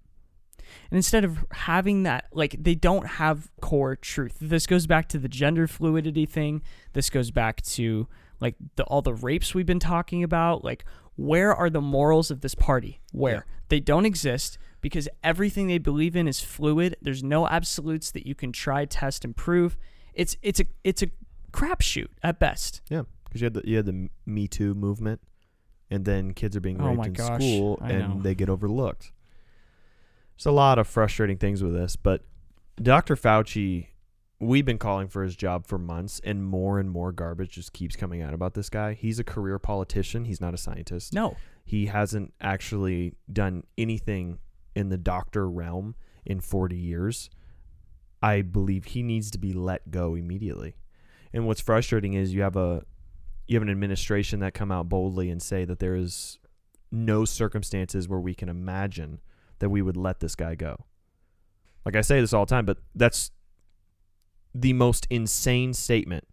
And 0.91 0.97
instead 0.97 1.25
of 1.25 1.45
having 1.53 2.03
that, 2.05 2.27
like, 2.33 2.57
they 2.59 2.75
don't 2.75 3.07
have 3.07 3.51
core 3.61 3.97
truth. 3.97 4.37
This 4.41 4.67
goes 4.67 4.87
back 4.87 5.09
to 5.11 5.19
the 5.19 5.29
gender 5.29 5.67
fluidity 5.67 6.27
thing. 6.27 6.63
This 6.93 7.11
goes 7.11 7.31
back 7.31 7.63
to, 7.63 8.09
like, 8.41 8.57
the, 8.77 8.85
all 8.85 9.03
the 9.03 9.15
rapes 9.15 9.55
we've 9.55 9.67
been 9.67 9.81
talking 9.81 10.23
about. 10.23 10.65
Like, 10.65 10.85
where 11.17 11.55
are 11.55 11.71
the 11.71 11.81
morals 11.81 12.31
of 12.31 12.41
this 12.41 12.55
party? 12.55 13.01
Where? 13.13 13.47
Yeah. 13.49 13.55
They 13.69 13.81
don't 13.81 14.07
exist 14.07 14.59
because 14.81 15.09
everything 15.23 15.69
they 15.69 15.79
believe 15.79 16.17
in 16.17 16.27
is 16.27 16.41
fluid. 16.41 16.97
There's 17.03 17.23
no 17.23 17.47
absolutes 17.47 18.11
that 18.13 18.27
you 18.27 18.35
can 18.35 18.53
try, 18.53 18.85
test, 18.85 19.25
and 19.25 19.37
prove. 19.37 19.77
It's 20.15 20.37
it's 20.43 20.59
a 20.61 20.65
it's 20.83 21.03
a 21.03 21.09
crapshoot 21.53 22.09
at 22.23 22.41
best. 22.41 22.81
Yeah, 22.89 23.03
because 23.25 23.41
you 23.41 23.47
had 23.47 23.55
the 23.55 23.63
you 23.65 23.77
had 23.77 23.87
the 23.87 24.09
Me 24.27 24.49
Too 24.49 24.75
movement, 24.75 25.21
and 25.91 26.05
then 26.05 26.33
kids 26.33 26.57
are 26.57 26.61
being 26.61 26.81
Oh 26.81 26.95
raped 26.95 27.07
in 27.07 27.13
gosh, 27.13 27.43
school, 27.43 27.79
and 27.81 28.23
they 28.23 28.35
get 28.35 28.49
overlooked. 28.49 29.13
There's 30.41 30.47
a 30.47 30.57
lot 30.57 30.79
of 30.79 30.89
frustrating 30.89 31.37
things 31.37 31.63
with 31.63 31.75
this, 31.75 31.97
but 31.97 32.23
Dr. 32.81 33.15
Fauci, 33.15 33.89
we've 34.39 34.65
been 34.65 34.79
calling 34.79 35.07
for 35.07 35.23
his 35.23 35.37
job 35.37 35.67
for 35.67 35.77
months, 35.77 36.19
and 36.25 36.43
more 36.43 36.79
and 36.79 36.91
more 36.91 37.13
garbage 37.13 37.51
just 37.51 37.75
keeps 37.75 37.95
coming 37.95 38.23
out 38.23 38.33
about 38.33 38.55
this 38.55 38.71
guy. 38.71 38.95
He's 38.95 39.19
a 39.19 39.25
career 39.25 39.59
politician. 39.59 40.25
He's 40.25 40.41
not 40.41 40.55
a 40.55 40.57
scientist. 40.57 41.13
No, 41.13 41.37
He 41.67 41.87
hasn't 41.87 42.33
actually 42.41 43.13
done 43.31 43.65
anything 43.77 44.39
in 44.75 44.89
the 44.89 44.97
doctor 44.97 45.47
realm 45.47 45.95
in 46.25 46.41
40 46.41 46.75
years. 46.75 47.29
I 48.23 48.41
believe 48.41 48.87
he 48.87 49.03
needs 49.03 49.31
to 49.33 49.39
be 49.39 49.53
let 49.53 49.91
go 49.91 50.15
immediately. 50.15 50.75
And 51.35 51.47
what's 51.47 51.61
frustrating 51.61 52.15
is 52.15 52.33
you 52.33 52.41
have 52.41 52.57
a 52.57 52.83
you 53.47 53.57
have 53.57 53.63
an 53.63 53.69
administration 53.69 54.41
that 54.41 54.55
come 54.55 54.73
out 54.73 54.89
boldly 54.89 55.29
and 55.29 55.43
say 55.43 55.67
that 55.67 55.81
there 55.81 55.97
is 55.97 56.39
no 56.91 57.27
circumstances 57.27 58.09
where 58.09 58.21
we 58.21 58.35
can 58.35 58.49
imagine 58.49 59.21
that 59.61 59.71
we 59.71 59.81
would 59.81 59.97
let 59.97 60.21
this 60.21 60.35
guy 60.35 60.55
go. 60.55 60.85
Like 61.85 61.97
I 61.97 62.01
say 62.03 62.21
this 62.21 62.33
all 62.33 62.45
the 62.45 62.51
time, 62.51 62.67
but 62.67 62.79
that's 62.95 63.31
the 64.55 64.73
most 64.73 65.07
insane 65.09 65.73
statement 65.73 66.27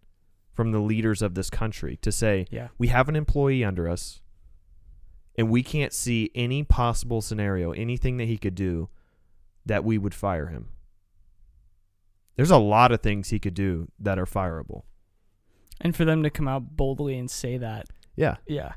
from 0.52 0.72
the 0.72 0.80
leaders 0.80 1.22
of 1.22 1.34
this 1.34 1.50
country 1.50 1.96
to 2.02 2.10
say 2.10 2.46
yeah. 2.50 2.68
we 2.78 2.88
have 2.88 3.08
an 3.08 3.14
employee 3.14 3.62
under 3.64 3.88
us 3.88 4.20
and 5.36 5.48
we 5.48 5.62
can't 5.62 5.92
see 5.92 6.32
any 6.34 6.64
possible 6.64 7.20
scenario, 7.22 7.70
anything 7.70 8.16
that 8.16 8.24
he 8.24 8.36
could 8.36 8.56
do 8.56 8.88
that 9.64 9.84
we 9.84 9.96
would 9.96 10.14
fire 10.14 10.48
him. 10.48 10.70
There's 12.34 12.50
a 12.50 12.58
lot 12.58 12.90
of 12.90 13.02
things 13.02 13.28
he 13.28 13.38
could 13.38 13.54
do 13.54 13.88
that 14.00 14.18
are 14.18 14.26
fireable. 14.26 14.82
And 15.80 15.94
for 15.94 16.04
them 16.04 16.24
to 16.24 16.30
come 16.30 16.48
out 16.48 16.76
boldly 16.76 17.16
and 17.16 17.30
say 17.30 17.56
that, 17.58 17.86
Yeah. 18.16 18.36
yeah. 18.46 18.72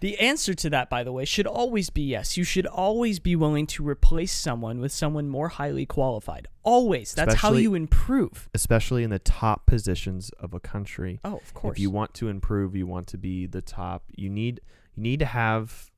The 0.00 0.18
answer 0.18 0.52
to 0.54 0.70
that, 0.70 0.90
by 0.90 1.02
the 1.02 1.12
way, 1.12 1.24
should 1.24 1.46
always 1.46 1.88
be 1.88 2.02
yes. 2.02 2.36
You 2.36 2.44
should 2.44 2.66
always 2.66 3.18
be 3.20 3.36
willing 3.36 3.66
to 3.68 3.86
replace 3.86 4.32
someone 4.32 4.80
with 4.80 4.92
someone 4.92 5.28
more 5.28 5.48
highly 5.48 5.86
qualified. 5.86 6.46
Always. 6.62 7.14
That's 7.14 7.34
how 7.36 7.52
you 7.52 7.74
improve. 7.74 8.50
especially 8.52 9.02
in 9.02 9.10
the 9.10 9.18
top 9.18 9.64
positions 9.66 10.30
of 10.38 10.52
a 10.52 10.60
country. 10.60 11.20
Oh, 11.24 11.36
of 11.36 11.54
course. 11.54 11.76
If 11.76 11.80
you 11.80 11.90
want 11.90 12.12
to 12.14 12.28
improve, 12.28 12.76
you 12.76 12.86
want 12.86 13.06
to 13.08 13.18
be 13.18 13.46
the 13.46 13.62
top. 13.62 14.04
You 14.14 14.28
need 14.28 14.60
you 14.94 15.02
need 15.02 15.20
to 15.20 15.26
have 15.26 15.90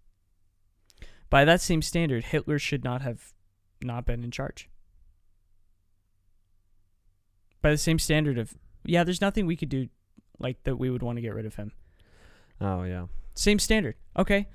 By 1.28 1.44
that 1.44 1.60
same 1.60 1.82
standard, 1.82 2.24
Hitler 2.24 2.58
should 2.58 2.84
not 2.84 3.02
have 3.02 3.32
not 3.82 4.06
been 4.06 4.22
in 4.22 4.30
charge. 4.30 4.68
By 7.62 7.70
the 7.70 7.78
same 7.78 7.98
standard 7.98 8.38
of, 8.38 8.54
yeah, 8.84 9.02
there's 9.02 9.20
nothing 9.20 9.46
we 9.46 9.56
could 9.56 9.68
do 9.68 9.88
like 10.38 10.62
that 10.64 10.76
we 10.76 10.90
would 10.90 11.02
want 11.02 11.16
to 11.16 11.22
get 11.22 11.34
rid 11.34 11.46
of 11.46 11.56
him. 11.56 11.72
oh 12.60 12.84
yeah. 12.84 13.06
Same 13.36 13.58
standard. 13.58 13.94
Okay. 14.18 14.48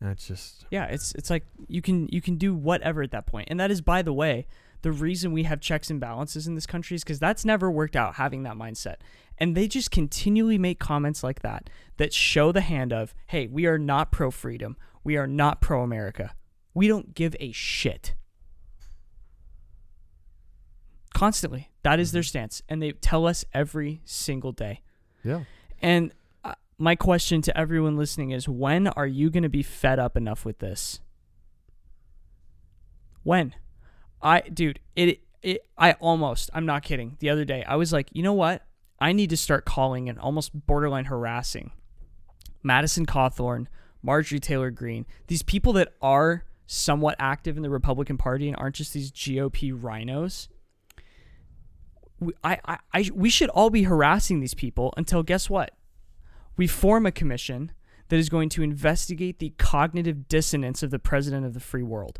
That's 0.00 0.26
just 0.26 0.64
Yeah, 0.70 0.86
it's 0.86 1.12
it's 1.14 1.28
like 1.28 1.44
you 1.68 1.82
can 1.82 2.08
you 2.10 2.22
can 2.22 2.36
do 2.36 2.54
whatever 2.54 3.02
at 3.02 3.10
that 3.10 3.26
point. 3.26 3.48
And 3.50 3.60
that 3.60 3.70
is 3.70 3.82
by 3.82 4.02
the 4.02 4.12
way, 4.12 4.46
the 4.82 4.92
reason 4.92 5.32
we 5.32 5.42
have 5.42 5.60
checks 5.60 5.90
and 5.90 6.00
balances 6.00 6.46
in 6.46 6.54
this 6.54 6.66
country 6.66 6.94
is 6.94 7.04
cuz 7.04 7.18
that's 7.18 7.44
never 7.44 7.70
worked 7.70 7.96
out 7.96 8.14
having 8.14 8.42
that 8.44 8.54
mindset. 8.54 8.96
And 9.36 9.54
they 9.54 9.68
just 9.68 9.90
continually 9.90 10.58
make 10.58 10.78
comments 10.78 11.22
like 11.22 11.40
that 11.40 11.68
that 11.98 12.14
show 12.14 12.50
the 12.50 12.62
hand 12.62 12.92
of, 12.92 13.14
"Hey, 13.26 13.46
we 13.46 13.66
are 13.66 13.78
not 13.78 14.10
pro 14.10 14.30
freedom. 14.30 14.76
We 15.04 15.16
are 15.16 15.26
not 15.26 15.60
pro 15.60 15.82
America. 15.82 16.34
We 16.72 16.88
don't 16.88 17.14
give 17.14 17.36
a 17.38 17.52
shit." 17.52 18.14
Constantly. 21.12 21.70
That 21.82 22.00
is 22.00 22.12
their 22.12 22.22
mm-hmm. 22.22 22.28
stance 22.28 22.62
and 22.70 22.80
they 22.80 22.92
tell 22.92 23.26
us 23.26 23.44
every 23.52 24.00
single 24.06 24.52
day. 24.52 24.80
yeah. 25.22 25.44
And 25.82 26.12
my 26.80 26.96
question 26.96 27.42
to 27.42 27.56
everyone 27.56 27.96
listening 27.96 28.30
is 28.30 28.48
when 28.48 28.88
are 28.88 29.06
you 29.06 29.28
going 29.30 29.42
to 29.42 29.50
be 29.50 29.62
fed 29.62 29.98
up 29.98 30.16
enough 30.16 30.46
with 30.46 30.60
this? 30.60 31.00
When? 33.22 33.54
I 34.22 34.40
dude, 34.40 34.80
it 34.96 35.20
it 35.42 35.66
I 35.76 35.92
almost, 35.92 36.50
I'm 36.54 36.64
not 36.64 36.82
kidding. 36.82 37.16
The 37.20 37.28
other 37.28 37.44
day 37.44 37.64
I 37.64 37.76
was 37.76 37.92
like, 37.92 38.08
"You 38.12 38.22
know 38.22 38.32
what? 38.32 38.66
I 38.98 39.12
need 39.12 39.30
to 39.30 39.36
start 39.36 39.66
calling 39.66 40.08
and 40.08 40.18
almost 40.18 40.66
borderline 40.66 41.04
harassing 41.04 41.72
Madison 42.62 43.04
Cawthorn, 43.04 43.66
Marjorie 44.02 44.40
Taylor 44.40 44.70
Greene, 44.70 45.06
these 45.26 45.42
people 45.42 45.74
that 45.74 45.94
are 46.00 46.44
somewhat 46.66 47.16
active 47.18 47.56
in 47.56 47.62
the 47.62 47.70
Republican 47.70 48.16
Party 48.16 48.48
and 48.48 48.56
aren't 48.56 48.76
just 48.76 48.94
these 48.94 49.12
GOP 49.12 49.70
rhinos." 49.78 50.48
we, 52.20 52.34
I, 52.44 52.58
I, 52.64 52.78
I, 52.92 53.10
we 53.14 53.30
should 53.30 53.48
all 53.50 53.70
be 53.70 53.82
harassing 53.84 54.40
these 54.40 54.54
people 54.54 54.92
until 54.96 55.22
guess 55.22 55.50
what? 55.50 55.72
We 56.56 56.66
form 56.66 57.06
a 57.06 57.12
commission 57.12 57.72
that 58.08 58.18
is 58.18 58.28
going 58.28 58.48
to 58.50 58.62
investigate 58.62 59.38
the 59.38 59.50
cognitive 59.58 60.28
dissonance 60.28 60.82
of 60.82 60.90
the 60.90 60.98
president 60.98 61.46
of 61.46 61.54
the 61.54 61.60
free 61.60 61.82
world, 61.82 62.18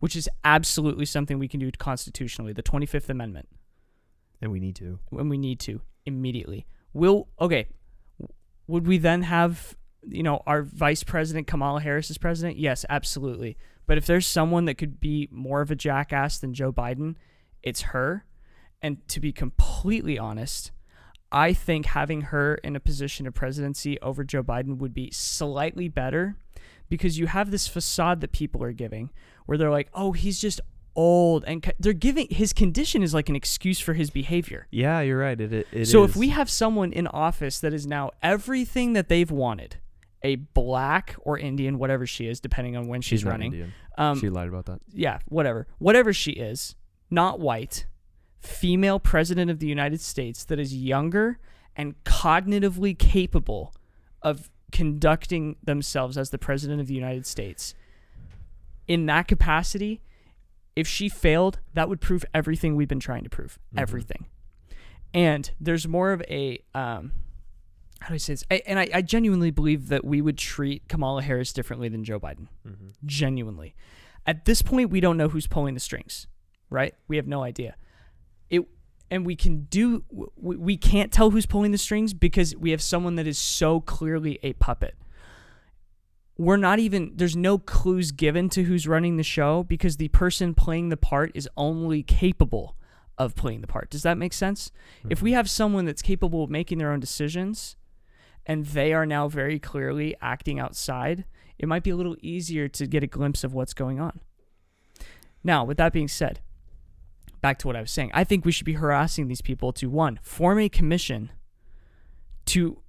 which 0.00 0.16
is 0.16 0.28
absolutely 0.44 1.06
something 1.06 1.38
we 1.38 1.48
can 1.48 1.60
do 1.60 1.70
constitutionally, 1.70 2.52
the 2.52 2.62
25th 2.62 3.08
Amendment, 3.08 3.48
And 4.42 4.50
we 4.50 4.60
need 4.60 4.76
to. 4.76 4.98
when 5.10 5.28
we 5.28 5.38
need 5.38 5.60
to 5.60 5.80
immediately. 6.04 6.66
Will, 6.92 7.28
okay, 7.40 7.68
would 8.66 8.86
we 8.86 8.98
then 8.98 9.22
have, 9.22 9.76
you 10.06 10.22
know, 10.22 10.42
our 10.46 10.62
vice 10.62 11.04
president, 11.04 11.46
Kamala 11.46 11.80
Harris, 11.80 12.10
as 12.10 12.18
president? 12.18 12.58
Yes, 12.58 12.84
absolutely. 12.88 13.56
But 13.86 13.98
if 13.98 14.06
there's 14.06 14.26
someone 14.26 14.64
that 14.66 14.74
could 14.78 15.00
be 15.00 15.28
more 15.30 15.60
of 15.60 15.70
a 15.70 15.76
jackass 15.76 16.38
than 16.38 16.54
Joe 16.54 16.72
Biden, 16.72 17.16
it's 17.62 17.82
her. 17.82 18.24
And 18.82 19.06
to 19.08 19.20
be 19.20 19.32
completely 19.32 20.18
honest, 20.18 20.72
I 21.32 21.52
think 21.52 21.86
having 21.86 22.22
her 22.22 22.56
in 22.56 22.74
a 22.76 22.80
position 22.80 23.26
of 23.26 23.34
presidency 23.34 24.00
over 24.00 24.24
Joe 24.24 24.42
Biden 24.42 24.78
would 24.78 24.94
be 24.94 25.10
slightly 25.12 25.88
better 25.88 26.36
because 26.88 27.18
you 27.18 27.26
have 27.26 27.50
this 27.50 27.68
facade 27.68 28.20
that 28.20 28.32
people 28.32 28.62
are 28.62 28.72
giving 28.72 29.10
where 29.46 29.56
they're 29.56 29.70
like, 29.70 29.88
oh, 29.94 30.12
he's 30.12 30.40
just 30.40 30.60
old. 30.96 31.44
And 31.46 31.72
they're 31.78 31.92
giving 31.92 32.26
his 32.30 32.52
condition 32.52 33.02
is 33.02 33.14
like 33.14 33.28
an 33.28 33.36
excuse 33.36 33.78
for 33.78 33.94
his 33.94 34.10
behavior. 34.10 34.66
Yeah, 34.70 35.00
you're 35.00 35.18
right. 35.18 35.40
It, 35.40 35.52
it, 35.52 35.66
it 35.72 35.86
so 35.86 36.04
if 36.04 36.16
we 36.16 36.28
have 36.28 36.50
someone 36.50 36.92
in 36.92 37.06
office 37.06 37.60
that 37.60 37.72
is 37.72 37.86
now 37.86 38.10
everything 38.22 38.92
that 38.94 39.08
they've 39.08 39.30
wanted, 39.30 39.76
a 40.22 40.36
black 40.36 41.14
or 41.20 41.38
Indian, 41.38 41.78
whatever 41.78 42.06
she 42.06 42.26
is, 42.26 42.40
depending 42.40 42.76
on 42.76 42.88
when 42.88 43.00
she's, 43.00 43.20
she's 43.20 43.24
running. 43.24 43.72
Um, 43.96 44.18
she 44.18 44.28
lied 44.28 44.48
about 44.48 44.66
that. 44.66 44.80
yeah, 44.92 45.18
whatever. 45.26 45.66
Whatever 45.78 46.12
she 46.12 46.32
is, 46.32 46.74
not 47.10 47.40
white, 47.40 47.86
female 48.40 48.98
president 48.98 49.50
of 49.50 49.58
the 49.58 49.66
United 49.66 50.00
States 50.00 50.44
that 50.44 50.58
is 50.58 50.74
younger 50.74 51.38
and 51.76 51.94
cognitively 52.04 52.98
capable 52.98 53.74
of 54.22 54.50
conducting 54.72 55.56
themselves 55.62 56.16
as 56.18 56.30
the 56.30 56.38
president 56.38 56.80
of 56.80 56.86
the 56.86 56.94
United 56.94 57.26
States. 57.26 57.74
In 58.86 59.06
that 59.06 59.28
capacity, 59.28 60.00
if 60.74 60.86
she 60.88 61.08
failed, 61.08 61.58
that 61.74 61.88
would 61.88 62.00
prove 62.00 62.24
everything 62.34 62.76
we've 62.76 62.88
been 62.88 63.00
trying 63.00 63.24
to 63.24 63.30
prove. 63.30 63.58
Mhm. 63.74 63.80
Everything. 63.80 64.26
And 65.12 65.50
there's 65.60 65.86
more 65.88 66.12
of 66.12 66.22
a 66.28 66.62
um 66.74 67.12
how 68.00 68.08
do 68.08 68.14
I 68.14 68.16
say 68.16 68.32
this? 68.32 68.44
I, 68.50 68.62
and 68.66 68.78
I, 68.78 68.88
I 68.94 69.02
genuinely 69.02 69.50
believe 69.50 69.88
that 69.88 70.06
we 70.06 70.22
would 70.22 70.38
treat 70.38 70.88
Kamala 70.88 71.20
Harris 71.20 71.52
differently 71.52 71.90
than 71.90 72.02
Joe 72.02 72.18
Biden 72.18 72.48
Mm-hmm. 72.66 72.88
genuinely. 73.04 73.74
At 74.26 74.46
this 74.46 74.62
point, 74.62 74.88
we 74.90 75.00
don't 75.00 75.18
know 75.18 75.28
who's 75.28 75.46
pulling 75.46 75.74
the 75.74 75.80
strings, 75.80 76.26
right? 76.70 76.94
We 77.08 77.16
have 77.16 77.26
no 77.26 77.42
idea. 77.42 77.76
And 79.10 79.26
we 79.26 79.34
can 79.34 79.62
do 79.64 80.04
we, 80.36 80.56
we 80.56 80.76
can't 80.76 81.10
tell 81.10 81.30
who's 81.30 81.46
pulling 81.46 81.72
the 81.72 81.78
strings 81.78 82.14
because 82.14 82.54
we 82.56 82.70
have 82.70 82.82
someone 82.82 83.16
that 83.16 83.26
is 83.26 83.38
so 83.38 83.80
clearly 83.80 84.38
a 84.42 84.52
puppet. 84.54 84.94
We're 86.38 86.56
not 86.56 86.78
even 86.78 87.12
there's 87.16 87.36
no 87.36 87.58
clues 87.58 88.12
given 88.12 88.48
to 88.50 88.62
who's 88.62 88.86
running 88.86 89.16
the 89.16 89.22
show 89.22 89.64
because 89.64 89.96
the 89.96 90.08
person 90.08 90.54
playing 90.54 90.88
the 90.88 90.96
part 90.96 91.32
is 91.34 91.48
only 91.56 92.02
capable 92.02 92.76
of 93.18 93.34
playing 93.34 93.60
the 93.60 93.66
part. 93.66 93.90
Does 93.90 94.02
that 94.02 94.16
make 94.16 94.32
sense? 94.32 94.72
If 95.10 95.20
we 95.20 95.30
mm-hmm. 95.30 95.36
have 95.36 95.50
someone 95.50 95.84
that's 95.84 96.00
capable 96.00 96.44
of 96.44 96.50
making 96.50 96.78
their 96.78 96.90
own 96.90 97.00
decisions 97.00 97.76
and 98.46 98.64
they 98.64 98.94
are 98.94 99.04
now 99.04 99.28
very 99.28 99.58
clearly 99.58 100.16
acting 100.22 100.58
outside, 100.58 101.24
it 101.58 101.68
might 101.68 101.82
be 101.82 101.90
a 101.90 101.96
little 101.96 102.16
easier 102.22 102.68
to 102.68 102.86
get 102.86 103.02
a 103.02 103.06
glimpse 103.06 103.44
of 103.44 103.52
what's 103.52 103.74
going 103.74 104.00
on. 104.00 104.20
Now, 105.44 105.64
with 105.64 105.76
that 105.76 105.92
being 105.92 106.08
said, 106.08 106.40
back 107.40 107.58
to 107.60 107.66
what 107.66 107.76
I 107.76 107.80
was 107.80 107.90
saying, 107.90 108.10
I 108.14 108.24
think 108.24 108.44
we 108.44 108.52
should 108.52 108.66
be 108.66 108.74
harassing 108.74 109.28
these 109.28 109.42
people 109.42 109.72
to 109.74 109.88
one, 109.88 110.18
form 110.22 110.58
a 110.58 110.68
commission 110.68 111.30
to 112.46 112.82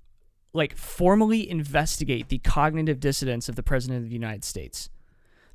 like 0.53 0.75
formally 0.75 1.50
investigate 1.50 2.29
the 2.29 2.39
cognitive 2.39 3.00
dissidence 3.00 3.48
of 3.48 3.55
the 3.55 3.63
president 3.63 4.03
of 4.03 4.10
the 4.10 4.13
United 4.13 4.43
States. 4.43 4.89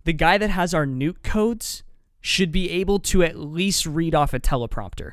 The 0.04 0.12
guy 0.12 0.38
that 0.38 0.50
has 0.50 0.72
our 0.72 0.86
nuke 0.86 1.22
codes 1.22 1.82
should 2.20 2.50
be 2.50 2.70
able 2.70 2.98
to 3.00 3.22
at 3.22 3.38
least 3.38 3.86
read 3.86 4.14
off 4.14 4.32
a 4.32 4.40
teleprompter. 4.40 5.12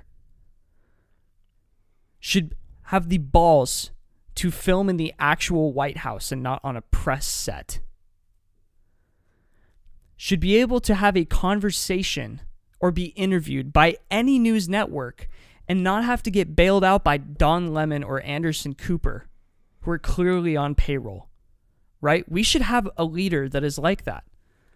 Should 2.19 2.55
have 2.83 3.09
the 3.09 3.17
balls 3.17 3.91
to 4.35 4.51
film 4.51 4.89
in 4.89 4.97
the 4.97 5.13
actual 5.19 5.73
White 5.73 5.97
House 5.97 6.31
and 6.31 6.41
not 6.41 6.61
on 6.63 6.77
a 6.77 6.81
press 6.81 7.25
set. 7.25 7.79
Should 10.15 10.39
be 10.39 10.55
able 10.57 10.79
to 10.79 10.95
have 10.95 11.17
a 11.17 11.25
conversation 11.25 12.41
or 12.83 12.91
be 12.91 13.13
interviewed 13.15 13.71
by 13.71 13.95
any 14.11 14.37
news 14.37 14.67
network 14.67 15.29
and 15.69 15.81
not 15.81 16.03
have 16.03 16.21
to 16.21 16.29
get 16.29 16.53
bailed 16.53 16.83
out 16.83 17.01
by 17.01 17.15
Don 17.15 17.73
Lemon 17.73 18.03
or 18.03 18.21
Anderson 18.23 18.75
Cooper, 18.75 19.29
who 19.83 19.91
are 19.91 19.97
clearly 19.97 20.57
on 20.57 20.75
payroll. 20.75 21.29
Right? 22.01 22.29
We 22.29 22.43
should 22.43 22.61
have 22.61 22.89
a 22.97 23.05
leader 23.05 23.47
that 23.47 23.63
is 23.63 23.79
like 23.79 24.03
that. 24.03 24.25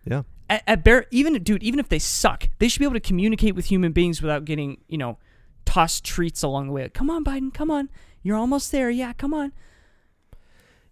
Yeah. 0.05 0.21
At, 0.49 0.63
at 0.65 0.83
bare, 0.85 1.05
even 1.11 1.33
dude, 1.43 1.61
even 1.61 1.81
if 1.81 1.89
they 1.89 1.99
suck, 1.99 2.47
they 2.59 2.69
should 2.69 2.79
be 2.79 2.85
able 2.85 2.93
to 2.93 3.01
communicate 3.01 3.55
with 3.55 3.65
human 3.65 3.91
beings 3.91 4.21
without 4.21 4.45
getting, 4.45 4.77
you 4.87 4.97
know, 4.97 5.17
tossed 5.65 6.05
treats 6.05 6.43
along 6.43 6.67
the 6.67 6.71
way. 6.71 6.83
Like, 6.83 6.93
come 6.93 7.09
on, 7.09 7.25
Biden, 7.25 7.53
come 7.53 7.69
on, 7.69 7.89
you're 8.23 8.37
almost 8.37 8.71
there. 8.71 8.89
Yeah, 8.89 9.11
come 9.11 9.33
on. 9.33 9.51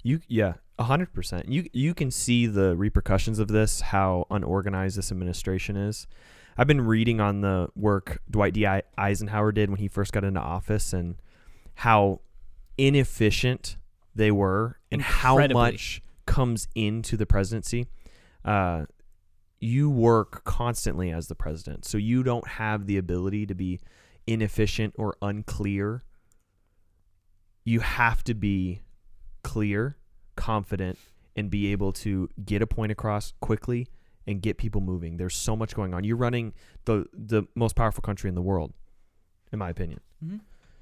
You 0.03 0.19
yeah, 0.27 0.55
a 0.77 0.83
hundred 0.83 1.13
percent. 1.13 1.47
You 1.47 1.69
you 1.71 1.93
can 1.93 2.11
see 2.11 2.45
the 2.45 2.75
repercussions 2.75 3.39
of 3.39 3.47
this, 3.47 3.79
how 3.79 4.27
unorganized 4.29 4.97
this 4.97 5.13
administration 5.13 5.77
is. 5.77 6.07
I've 6.57 6.67
been 6.67 6.85
reading 6.85 7.19
on 7.19 7.41
the 7.41 7.69
work 7.75 8.21
Dwight 8.29 8.53
D. 8.53 8.65
Eisenhower 8.97 9.51
did 9.51 9.69
when 9.69 9.79
he 9.79 9.87
first 9.87 10.13
got 10.13 10.23
into 10.23 10.39
office 10.39 10.93
and 10.93 11.15
how 11.75 12.21
inefficient 12.77 13.77
they 14.15 14.31
were 14.31 14.79
and 14.89 15.01
how 15.01 15.45
much 15.47 16.01
comes 16.25 16.67
into 16.73 17.17
the 17.17 17.25
presidency. 17.25 17.87
Uh, 18.45 18.85
you 19.59 19.89
work 19.89 20.43
constantly 20.45 21.11
as 21.11 21.27
the 21.27 21.35
president, 21.35 21.83
so 21.85 21.97
you 21.97 22.23
don't 22.23 22.47
have 22.47 22.85
the 22.85 22.97
ability 22.97 23.45
to 23.47 23.55
be 23.55 23.79
inefficient 24.25 24.93
or 24.97 25.17
unclear. 25.21 26.03
You 27.65 27.81
have 27.81 28.23
to 28.25 28.33
be 28.33 28.81
clear, 29.43 29.97
confident, 30.35 30.97
and 31.35 31.49
be 31.49 31.71
able 31.71 31.91
to 31.91 32.29
get 32.45 32.61
a 32.61 32.67
point 32.67 32.91
across 32.91 33.33
quickly 33.41 33.87
and 34.27 34.41
get 34.41 34.57
people 34.57 34.81
moving. 34.81 35.17
There's 35.17 35.35
so 35.35 35.55
much 35.55 35.75
going 35.75 35.93
on. 35.93 36.03
You're 36.03 36.17
running 36.17 36.53
the 36.85 37.05
the 37.13 37.43
most 37.55 37.75
powerful 37.75 38.01
country 38.01 38.29
in 38.29 38.35
the 38.35 38.41
world, 38.41 38.73
in 39.51 39.59
my 39.59 39.69
opinion. 39.69 40.01
Mm-hmm. 40.23 40.37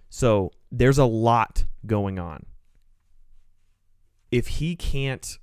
So 0.10 0.52
there's 0.72 0.98
a 1.00 1.06
lot 1.06 1.66
going 1.86 2.20
on. 2.20 2.46
if 4.32 4.48
he 4.48 4.76
can't 4.76 5.38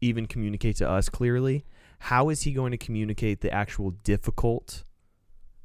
even 0.00 0.26
communicate 0.26 0.76
to 0.76 0.88
us 0.88 1.08
clearly, 1.08 1.64
how 1.98 2.28
is 2.28 2.42
he 2.42 2.52
going 2.52 2.70
to 2.70 2.78
communicate 2.78 3.40
the 3.40 3.52
actual 3.52 3.90
difficult, 3.90 4.84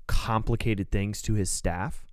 complicated 0.08 0.90
things 0.90 1.22
to 1.22 1.36
his 1.36 1.52
staff 1.52 2.08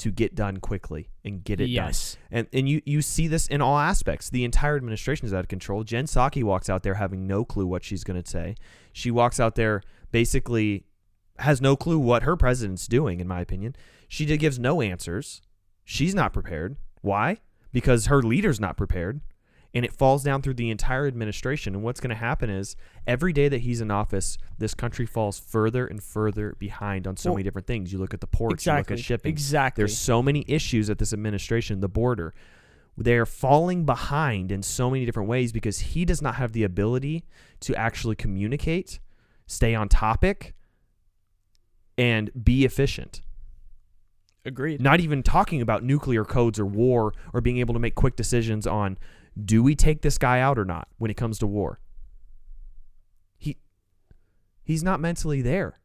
to 0.00 0.10
get 0.10 0.34
done 0.34 0.58
quickly 0.58 1.08
and 1.24 1.42
get 1.44 1.60
it 1.60 1.66
done? 1.66 2.28
And 2.30 2.46
and 2.52 2.68
you 2.68 2.82
you 2.84 3.00
see 3.02 3.28
this 3.28 3.46
in 3.46 3.60
all 3.62 3.78
aspects. 3.78 4.28
The 4.28 4.44
entire 4.44 4.76
administration 4.76 5.26
is 5.26 5.32
out 5.32 5.40
of 5.40 5.48
control. 5.48 5.84
Jen 5.84 6.06
Psaki 6.06 6.42
walks 6.42 6.68
out 6.68 6.82
there 6.82 6.94
having 6.94 7.26
no 7.26 7.44
clue 7.44 7.66
what 7.66 7.84
she's 7.84 8.04
going 8.04 8.22
to 8.22 8.28
say. 8.28 8.56
She 8.92 9.10
walks 9.10 9.38
out 9.40 9.54
there 9.54 9.82
basically 10.10 10.84
has 11.38 11.60
no 11.60 11.76
clue 11.76 11.98
what 11.98 12.24
her 12.24 12.36
president's 12.36 12.86
doing 12.86 13.20
in 13.20 13.26
my 13.26 13.40
opinion. 13.40 13.74
She 14.08 14.26
gives 14.26 14.58
no 14.58 14.82
answers. 14.82 15.40
She's 15.84 16.14
not 16.14 16.32
prepared. 16.32 16.76
Why? 17.00 17.38
Because 17.72 18.06
her 18.06 18.22
leader's 18.22 18.60
not 18.60 18.76
prepared. 18.76 19.20
And 19.72 19.84
it 19.84 19.92
falls 19.92 20.24
down 20.24 20.42
through 20.42 20.54
the 20.54 20.68
entire 20.70 21.06
administration. 21.06 21.74
And 21.76 21.84
what's 21.84 22.00
going 22.00 22.10
to 22.10 22.16
happen 22.16 22.50
is 22.50 22.74
every 23.06 23.32
day 23.32 23.48
that 23.48 23.60
he's 23.60 23.80
in 23.80 23.90
office, 23.90 24.36
this 24.58 24.74
country 24.74 25.06
falls 25.06 25.38
further 25.38 25.86
and 25.86 26.02
further 26.02 26.56
behind 26.58 27.06
on 27.06 27.16
so 27.16 27.30
Well, 27.30 27.36
many 27.36 27.44
different 27.44 27.68
things. 27.68 27.92
You 27.92 27.98
look 28.00 28.12
at 28.12 28.20
the 28.20 28.26
ports, 28.26 28.66
you 28.66 28.72
look 28.72 28.90
at 28.90 28.98
shipping, 28.98 29.30
Exactly. 29.30 29.80
there's 29.82 29.96
so 29.96 30.22
many 30.22 30.44
issues 30.48 30.90
at 30.90 30.98
this 30.98 31.12
administration, 31.12 31.80
the 31.80 31.88
border. 31.88 32.34
They're 32.98 33.24
falling 33.26 33.86
behind 33.86 34.50
in 34.50 34.62
so 34.62 34.90
many 34.90 35.06
different 35.06 35.28
ways 35.28 35.52
because 35.52 35.78
he 35.78 36.04
does 36.04 36.20
not 36.20 36.34
have 36.34 36.52
the 36.52 36.64
ability 36.64 37.24
to 37.60 37.74
actually 37.76 38.16
communicate, 38.16 38.98
stay 39.46 39.74
on 39.74 39.88
topic, 39.88 40.54
and 41.96 42.30
be 42.42 42.64
efficient. 42.64 43.22
Agreed. 44.44 44.80
Not 44.80 45.00
even 45.00 45.22
talking 45.22 45.60
about 45.60 45.84
nuclear 45.84 46.24
codes 46.24 46.58
or 46.58 46.66
war 46.66 47.12
or 47.32 47.40
being 47.40 47.58
able 47.58 47.74
to 47.74 47.80
make 47.80 47.94
quick 47.94 48.16
decisions 48.16 48.66
on 48.66 48.98
do 49.42 49.62
we 49.62 49.74
take 49.74 50.02
this 50.02 50.18
guy 50.18 50.40
out 50.40 50.58
or 50.58 50.64
not 50.64 50.88
when 50.98 51.10
it 51.10 51.16
comes 51.16 51.38
to 51.38 51.46
war. 51.46 51.80
He 53.38 53.56
he's 54.62 54.82
not 54.82 55.00
mentally 55.00 55.42
there. 55.42 55.78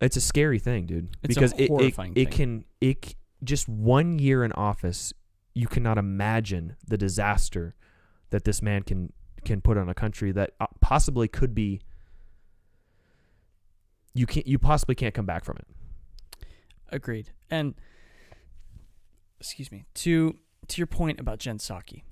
It's 0.00 0.16
a 0.16 0.20
scary 0.20 0.58
thing, 0.58 0.86
dude. 0.86 1.16
It's 1.22 1.34
because 1.34 1.52
it, 1.52 1.62
it, 1.62 1.68
horrifying 1.68 2.12
it 2.12 2.24
thing. 2.24 2.32
can 2.32 2.64
it 2.80 3.14
just 3.44 3.68
one 3.68 4.18
year 4.18 4.44
in 4.44 4.52
office, 4.52 5.12
you 5.54 5.66
cannot 5.66 5.98
imagine 5.98 6.76
the 6.86 6.96
disaster 6.96 7.74
that 8.30 8.44
this 8.44 8.62
man 8.62 8.82
can 8.82 9.12
can 9.44 9.60
put 9.60 9.76
on 9.76 9.88
a 9.88 9.94
country 9.94 10.32
that 10.32 10.52
uh, 10.60 10.66
possibly 10.80 11.28
could 11.28 11.54
be 11.54 11.80
you 14.14 14.26
can't 14.26 14.46
you 14.46 14.58
possibly 14.58 14.94
can't 14.94 15.14
come 15.14 15.26
back 15.26 15.44
from 15.44 15.56
it. 15.58 15.66
Agreed. 16.90 17.30
And 17.50 17.74
excuse 19.40 19.72
me. 19.72 19.84
To 19.94 20.36
to 20.68 20.80
your 20.80 20.86
point 20.86 21.20
about 21.20 21.38
Jen 21.38 21.58
Psaki. 21.58 22.02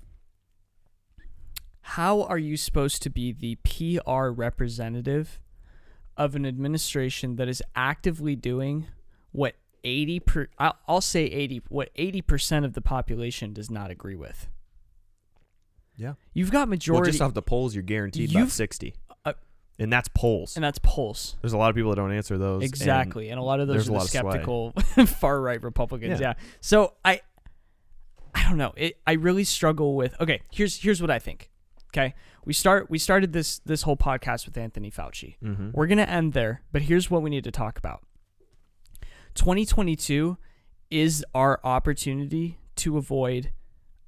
How 1.81 2.23
are 2.23 2.37
you 2.37 2.57
supposed 2.57 3.01
to 3.03 3.09
be 3.09 3.31
the 3.31 3.55
PR 3.63 4.27
representative 4.29 5.39
of 6.15 6.35
an 6.35 6.45
administration 6.45 7.37
that 7.37 7.47
is 7.47 7.63
actively 7.75 8.35
doing 8.35 8.87
what 9.31 9.55
80 9.83 10.19
per 10.19 10.47
I'll, 10.59 11.01
say 11.01 11.25
80 11.25 11.63
what 11.69 11.93
80% 11.95 12.63
of 12.65 12.73
the 12.73 12.81
population 12.81 13.53
does 13.53 13.71
not 13.71 13.89
agree 13.89 14.15
with? 14.15 14.47
Yeah. 15.95 16.13
You've 16.33 16.51
got 16.51 16.61
Well, 16.61 16.67
majority 16.67 17.11
just 17.11 17.21
off 17.21 17.33
the 17.33 17.41
polls, 17.41 17.73
you're 17.75 17.83
guaranteed 17.83 18.31
about 18.33 18.49
sixty, 18.49 18.95
uh, 19.25 19.33
and 19.77 19.91
that's 19.91 20.07
polls. 20.07 20.55
and 20.55 20.63
that's 20.63 20.79
polls. 20.79 21.35
There's 21.41 21.53
a 21.53 21.57
lot 21.57 21.69
of 21.69 21.75
people 21.75 21.91
that 21.91 21.97
don't 21.97 22.11
answer 22.11 22.37
those. 22.37 22.63
Exactly. 22.63 23.29
And, 23.29 23.39
a 23.39 23.43
lot 23.43 23.59
of 23.59 23.67
those 23.67 23.87
are 23.87 23.91
the 23.91 23.91
lot 23.93 24.03
of 24.03 24.09
sway. 24.09 24.19
skeptical 24.21 24.71
far 25.05 25.39
right 25.41 25.61
Republicans. 25.61 26.19
Yeah. 26.19 26.29
Yeah. 26.39 26.45
So 26.61 26.93
I 27.05 27.21
I 28.35 28.43
don't 28.47 28.57
know. 28.57 28.73
It 28.77 28.99
I 29.05 29.13
really 29.13 29.43
struggle 29.43 29.95
with 29.95 30.19
Okay, 30.19 30.41
here's 30.51 30.77
here's 30.81 31.01
what 31.01 31.11
I 31.11 31.19
think. 31.19 31.49
Okay? 31.93 32.13
We 32.45 32.53
start 32.53 32.89
we 32.89 32.97
started 32.97 33.33
this 33.33 33.59
this 33.59 33.81
whole 33.83 33.97
podcast 33.97 34.45
with 34.45 34.57
Anthony 34.57 34.89
Fauci. 34.89 35.35
Mhm. 35.43 35.73
We're 35.73 35.87
going 35.87 35.97
to 35.97 36.09
end 36.09 36.33
there, 36.33 36.61
but 36.71 36.83
here's 36.83 37.11
what 37.11 37.21
we 37.21 37.29
need 37.29 37.43
to 37.43 37.51
talk 37.51 37.77
about. 37.77 38.01
2022 39.35 40.37
is 40.89 41.23
our 41.33 41.59
opportunity 41.63 42.57
to 42.77 42.97
avoid 42.97 43.51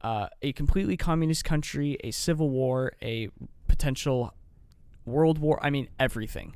uh, 0.01 0.27
a 0.41 0.51
completely 0.53 0.97
communist 0.97 1.45
country, 1.45 1.97
a 2.03 2.11
civil 2.11 2.49
war, 2.49 2.91
a 3.01 3.29
potential 3.67 4.33
world 5.05 5.37
war. 5.39 5.59
I 5.63 5.69
mean, 5.69 5.87
everything. 5.99 6.55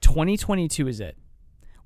2022 0.00 0.88
is 0.88 1.00
it. 1.00 1.16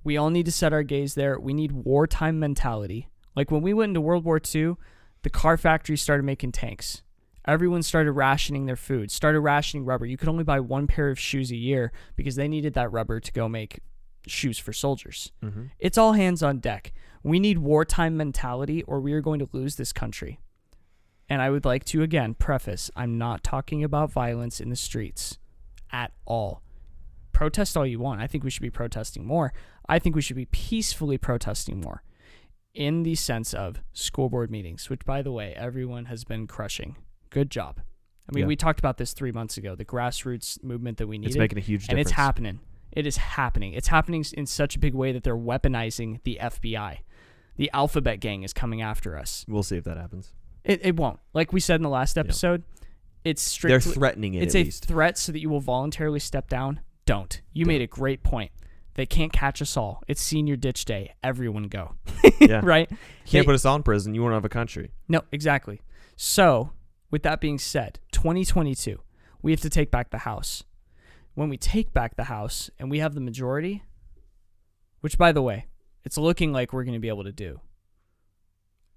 We 0.02 0.16
all 0.16 0.30
need 0.30 0.46
to 0.46 0.52
set 0.52 0.72
our 0.72 0.82
gaze 0.82 1.14
there. 1.14 1.38
We 1.38 1.52
need 1.52 1.72
wartime 1.72 2.38
mentality. 2.38 3.08
Like 3.36 3.50
when 3.50 3.60
we 3.60 3.74
went 3.74 3.90
into 3.90 4.00
World 4.00 4.24
War 4.24 4.40
II, 4.42 4.76
the 5.28 5.38
car 5.38 5.58
factories 5.58 6.00
started 6.00 6.22
making 6.22 6.50
tanks. 6.52 7.02
Everyone 7.46 7.82
started 7.82 8.12
rationing 8.12 8.64
their 8.64 8.76
food, 8.76 9.10
started 9.10 9.40
rationing 9.40 9.84
rubber. 9.84 10.06
You 10.06 10.16
could 10.16 10.30
only 10.30 10.42
buy 10.42 10.58
one 10.58 10.86
pair 10.86 11.10
of 11.10 11.18
shoes 11.18 11.50
a 11.50 11.56
year 11.56 11.92
because 12.16 12.36
they 12.36 12.48
needed 12.48 12.72
that 12.72 12.90
rubber 12.90 13.20
to 13.20 13.32
go 13.32 13.46
make 13.46 13.80
shoes 14.26 14.58
for 14.58 14.72
soldiers. 14.72 15.32
Mhm. 15.42 15.68
It's 15.78 15.98
all 15.98 16.14
hands 16.14 16.42
on 16.42 16.60
deck. 16.60 16.94
We 17.22 17.38
need 17.38 17.58
wartime 17.58 18.16
mentality 18.16 18.82
or 18.84 19.00
we 19.00 19.12
are 19.12 19.20
going 19.20 19.38
to 19.40 19.48
lose 19.52 19.76
this 19.76 19.92
country. 19.92 20.40
And 21.28 21.42
I 21.42 21.50
would 21.50 21.66
like 21.66 21.84
to 21.86 22.02
again 22.02 22.32
preface 22.32 22.90
I'm 22.96 23.18
not 23.18 23.44
talking 23.44 23.84
about 23.84 24.10
violence 24.10 24.62
in 24.62 24.70
the 24.70 24.76
streets 24.76 25.36
at 25.90 26.12
all. 26.24 26.62
Protest 27.32 27.76
all 27.76 27.84
you 27.84 27.98
want. 27.98 28.22
I 28.22 28.26
think 28.28 28.44
we 28.44 28.50
should 28.50 28.62
be 28.62 28.70
protesting 28.70 29.26
more. 29.26 29.52
I 29.86 29.98
think 29.98 30.16
we 30.16 30.22
should 30.22 30.36
be 30.36 30.46
peacefully 30.46 31.18
protesting 31.18 31.82
more 31.82 32.02
in 32.74 33.02
the 33.02 33.14
sense 33.14 33.54
of 33.54 33.80
school 33.92 34.28
board 34.28 34.50
meetings, 34.50 34.88
which, 34.90 35.04
by 35.04 35.22
the 35.22 35.32
way, 35.32 35.54
everyone 35.54 36.06
has 36.06 36.24
been 36.24 36.46
crushing. 36.46 36.96
Good 37.30 37.50
job. 37.50 37.80
I 38.28 38.34
mean, 38.34 38.42
Yeah. 38.42 38.48
we 38.48 38.56
talked 38.56 38.78
about 38.78 38.98
this 38.98 39.12
three 39.14 39.32
months 39.32 39.56
ago 39.56 39.74
the 39.74 39.84
grassroots 39.84 40.62
movement 40.62 40.98
that 40.98 41.06
we 41.06 41.18
needed 41.18 41.30
It's 41.30 41.38
making 41.38 41.58
a 41.58 41.62
huge 41.62 41.82
difference. 41.82 41.90
and 41.92 42.00
it's 42.00 42.10
happening. 42.12 42.60
It 42.92 43.06
is 43.06 43.16
happening. 43.16 43.72
It's 43.72 43.88
happening 43.88 44.24
in 44.34 44.46
such 44.46 44.76
a 44.76 44.78
big 44.78 44.94
way 44.94 45.12
that 45.12 45.22
they're 45.22 45.36
weaponizing 45.36 46.22
the 46.24 46.38
FBI. 46.40 46.98
The 47.56 47.70
Alphabet 47.72 48.20
Gang 48.20 48.42
is 48.44 48.52
coming 48.52 48.82
after 48.82 49.16
us. 49.18 49.44
We'll 49.48 49.62
see 49.62 49.76
if 49.76 49.84
that 49.84 49.96
happens. 49.96 50.32
It, 50.64 50.80
it 50.84 50.96
won't. 50.96 51.18
Like 51.34 51.52
we 51.52 51.60
said 51.60 51.76
in 51.76 51.82
the 51.82 51.88
last 51.88 52.16
episode, 52.18 52.62
it's 53.24 53.42
strictly. 53.42 53.78
They're 53.78 53.94
threatening 53.94 54.34
it 54.34 54.42
it's 54.44 54.54
a 54.54 54.64
least. 54.64 54.84
threat 54.86 55.18
so 55.18 55.32
that 55.32 55.40
you 55.40 55.48
will 55.50 55.60
voluntarily 55.60 56.20
step 56.20 56.48
down. 56.48 56.80
Don't. 57.06 57.40
You 57.52 57.64
Don't. 57.64 57.68
made 57.68 57.82
a 57.82 57.86
great 57.86 58.22
point. 58.22 58.52
They 58.98 59.06
can't 59.06 59.32
catch 59.32 59.62
us 59.62 59.76
all. 59.76 60.02
It's 60.08 60.20
senior 60.20 60.56
ditch 60.56 60.84
day. 60.84 61.14
Everyone 61.22 61.68
go. 61.68 61.94
yeah. 62.40 62.58
right? 62.64 62.88
Can't 62.88 62.98
They- 63.30 63.44
put 63.44 63.54
us 63.54 63.64
all 63.64 63.76
in 63.76 63.84
prison. 63.84 64.12
You 64.12 64.22
won't 64.22 64.34
have 64.34 64.44
a 64.44 64.48
country. 64.48 64.90
No, 65.06 65.22
exactly. 65.30 65.80
So, 66.16 66.72
with 67.08 67.22
that 67.22 67.40
being 67.40 67.60
said, 67.60 68.00
2022, 68.10 69.00
we 69.40 69.52
have 69.52 69.60
to 69.60 69.70
take 69.70 69.92
back 69.92 70.10
the 70.10 70.18
House. 70.18 70.64
When 71.34 71.48
we 71.48 71.56
take 71.56 71.92
back 71.92 72.16
the 72.16 72.24
House 72.24 72.70
and 72.76 72.90
we 72.90 72.98
have 72.98 73.14
the 73.14 73.20
majority, 73.20 73.84
which, 75.00 75.16
by 75.16 75.30
the 75.30 75.42
way, 75.42 75.66
it's 76.04 76.18
looking 76.18 76.52
like 76.52 76.72
we're 76.72 76.82
going 76.82 76.94
to 76.94 76.98
be 76.98 77.06
able 77.06 77.22
to 77.22 77.30
do 77.30 77.60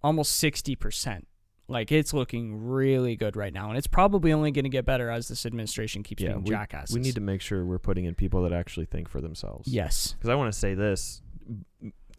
almost 0.02 0.44
60%. 0.44 1.26
Like, 1.72 1.92
it's 1.92 2.14
looking 2.14 2.66
really 2.68 3.16
good 3.16 3.36
right 3.36 3.54
now. 3.54 3.70
And 3.70 3.78
it's 3.78 3.88
probably 3.88 4.34
only 4.34 4.52
going 4.52 4.64
to 4.66 4.70
get 4.70 4.86
better 4.86 5.10
as 5.10 5.28
this 5.28 5.46
administration 5.46 6.04
keeps 6.04 6.22
Yeah, 6.22 6.34
being 6.34 6.46
jackasses. 6.46 6.94
We 6.96 7.02
need 7.02 7.16
to 7.16 7.22
make 7.22 7.42
sure 7.42 7.66
we're 7.66 7.80
putting 7.80 8.06
in 8.06 8.14
people 8.16 8.44
that 8.44 8.54
actually 8.54 8.86
think 8.86 9.08
for 9.10 9.22
themselves. 9.22 9.68
Yes. 9.68 10.14
Because 10.18 10.30
I 10.30 10.36
want 10.36 10.52
to 10.54 10.60
say 10.60 10.74
this 10.74 11.22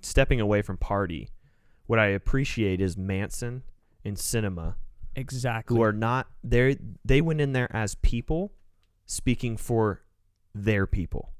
stepping 0.00 0.40
away 0.40 0.62
from 0.62 0.76
party, 0.76 1.28
what 1.86 1.98
I 1.98 2.06
appreciate 2.06 2.80
is 2.80 2.96
Manchin 2.96 3.62
and 4.04 4.16
Sinema, 4.16 4.74
Exactly. 5.14 5.76
who 5.76 5.82
are 5.82 5.92
not 5.92 6.28
there. 6.42 6.74
They 7.04 7.20
went 7.20 7.40
in 7.40 7.52
there 7.52 7.68
as 7.74 7.94
people 7.96 8.52
speaking 9.06 9.56
for 9.56 10.02
their 10.54 10.86
people. 10.86 11.32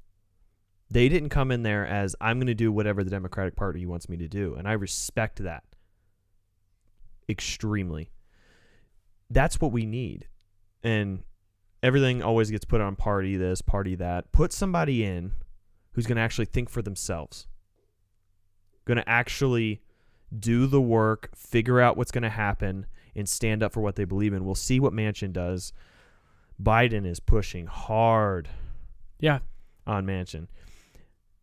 They 0.89 1.09
didn't 1.09 1.29
come 1.29 1.51
in 1.51 1.63
there 1.63 1.85
as 1.87 2.15
I'm 2.21 2.37
going 2.37 2.47
to 2.47 2.53
do 2.53 2.71
whatever 2.71 3.03
the 3.03 3.09
Democratic 3.09 3.55
Party 3.55 3.85
wants 3.85 4.07
me 4.07 4.17
to 4.17 4.27
do, 4.27 4.53
and 4.53 4.67
I 4.67 4.73
respect 4.73 5.41
that 5.43 5.63
extremely. 7.29 8.11
That's 9.29 9.59
what 9.59 9.71
we 9.71 9.85
need, 9.85 10.27
and 10.83 11.23
everything 11.81 12.21
always 12.21 12.51
gets 12.51 12.65
put 12.65 12.81
on 12.81 12.95
party 12.95 13.35
this, 13.35 13.61
party 13.61 13.95
that. 13.95 14.31
Put 14.31 14.53
somebody 14.53 15.03
in 15.03 15.33
who's 15.93 16.05
going 16.05 16.17
to 16.17 16.21
actually 16.21 16.45
think 16.45 16.69
for 16.69 16.81
themselves, 16.81 17.47
going 18.85 18.97
to 18.97 19.09
actually 19.09 19.81
do 20.37 20.67
the 20.67 20.81
work, 20.81 21.29
figure 21.35 21.79
out 21.79 21.97
what's 21.97 22.11
going 22.11 22.23
to 22.23 22.29
happen, 22.29 22.85
and 23.15 23.27
stand 23.27 23.61
up 23.63 23.71
for 23.71 23.81
what 23.81 23.95
they 23.95 24.05
believe 24.05 24.33
in. 24.33 24.45
We'll 24.45 24.55
see 24.55 24.79
what 24.79 24.93
Manchin 24.93 25.31
does. 25.31 25.73
Biden 26.61 27.05
is 27.05 27.19
pushing 27.19 27.67
hard 27.67 28.49
yeah. 29.19 29.39
on 29.85 30.05
Manchin. 30.05 30.47